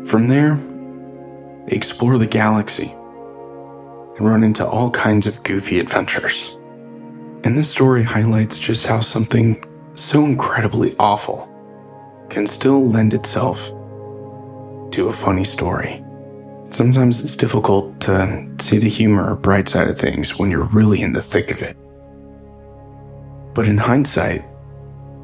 From 0.10 0.28
there, 0.28 0.56
they 1.66 1.76
explore 1.76 2.18
the 2.18 2.28
galaxy 2.28 2.92
and 4.18 4.30
run 4.30 4.44
into 4.44 4.68
all 4.68 4.90
kinds 4.92 5.26
of 5.26 5.42
goofy 5.44 5.80
adventures. 5.80 6.58
And 7.44 7.58
this 7.58 7.70
story 7.70 8.04
highlights 8.04 8.58
just 8.58 8.86
how 8.86 9.02
something 9.02 9.64
so 9.96 10.26
incredibly 10.26 10.96
awful 11.00 11.50
can 12.30 12.48
still 12.48 12.86
lend 12.86 13.14
itself 13.14 13.70
to 14.92 15.08
a 15.08 15.14
funny 15.14 15.44
story. 15.44 16.03
Sometimes 16.74 17.24
it's 17.24 17.36
difficult 17.36 18.00
to 18.02 18.50
see 18.60 18.80
the 18.80 18.90
humor 18.90 19.32
or 19.32 19.36
bright 19.36 19.70
side 19.70 19.88
of 19.88 20.00
things 20.00 20.40
when 20.40 20.50
you're 20.50 20.64
really 20.64 21.02
in 21.02 21.14
the 21.14 21.22
thick 21.22 21.52
of 21.52 21.62
it. 21.62 21.78
But 23.54 23.68
in 23.68 23.78
hindsight, 23.78 24.44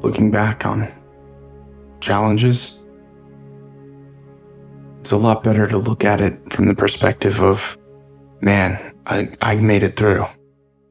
looking 0.00 0.30
back 0.30 0.64
on 0.64 0.88
challenges 2.00 2.80
it's 5.00 5.10
a 5.10 5.16
lot 5.16 5.42
better 5.42 5.66
to 5.66 5.78
look 5.78 6.04
at 6.04 6.20
it 6.20 6.52
from 6.52 6.68
the 6.68 6.74
perspective 6.74 7.40
of, 7.40 7.76
man, 8.42 8.94
I, 9.06 9.34
I 9.40 9.56
made 9.56 9.82
it 9.82 9.96
through. 9.96 10.26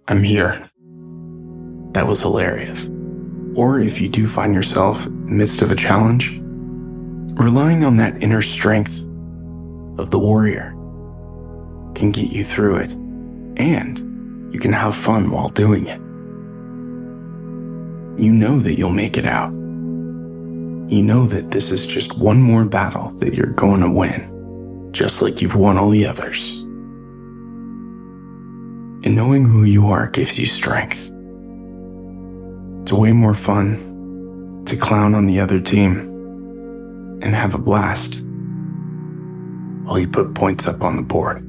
I'm 0.07 0.23
here. 0.23 0.69
That 1.91 2.07
was 2.07 2.21
hilarious. 2.21 2.89
Or 3.55 3.79
if 3.79 4.01
you 4.01 4.09
do 4.09 4.27
find 4.27 4.53
yourself 4.53 5.05
in 5.05 5.25
the 5.27 5.31
midst 5.31 5.61
of 5.61 5.71
a 5.71 5.75
challenge, 5.75 6.39
relying 7.39 7.85
on 7.85 7.97
that 7.97 8.21
inner 8.21 8.41
strength 8.41 9.05
of 9.99 10.09
the 10.09 10.19
warrior 10.19 10.71
can 11.95 12.11
get 12.11 12.31
you 12.31 12.43
through 12.43 12.77
it, 12.77 12.91
and 13.57 13.99
you 14.53 14.59
can 14.59 14.73
have 14.73 14.95
fun 14.95 15.29
while 15.31 15.49
doing 15.49 15.87
it. 15.87 15.99
you 18.19 18.31
know 18.31 18.59
that 18.59 18.77
you'll 18.77 18.89
make 18.89 19.17
it 19.17 19.25
out. 19.25 19.51
You 19.51 21.01
know 21.01 21.25
that 21.27 21.51
this 21.51 21.71
is 21.71 21.85
just 21.85 22.17
one 22.17 22.41
more 22.41 22.65
battle 22.65 23.11
that 23.19 23.33
you're 23.33 23.47
going 23.47 23.81
to 23.81 23.89
win, 23.89 24.89
just 24.91 25.21
like 25.21 25.41
you've 25.41 25.55
won 25.55 25.77
all 25.77 25.89
the 25.89 26.05
others. 26.05 26.57
And 29.05 29.15
knowing 29.15 29.45
who 29.45 29.63
you 29.63 29.87
are 29.87 30.07
gives 30.07 30.37
you 30.37 30.45
strength. 30.45 31.09
It's 32.81 32.91
way 32.91 33.13
more 33.13 33.33
fun 33.33 34.63
to 34.65 34.75
clown 34.75 35.15
on 35.15 35.25
the 35.25 35.39
other 35.39 35.61
team 35.61 35.99
and 37.21 37.33
have 37.33 37.55
a 37.55 37.59
blast 37.59 38.23
while 39.89 39.97
you 39.97 40.07
put 40.07 40.35
points 40.35 40.67
up 40.67 40.83
on 40.83 40.95
the 40.97 41.01
board. 41.01 41.48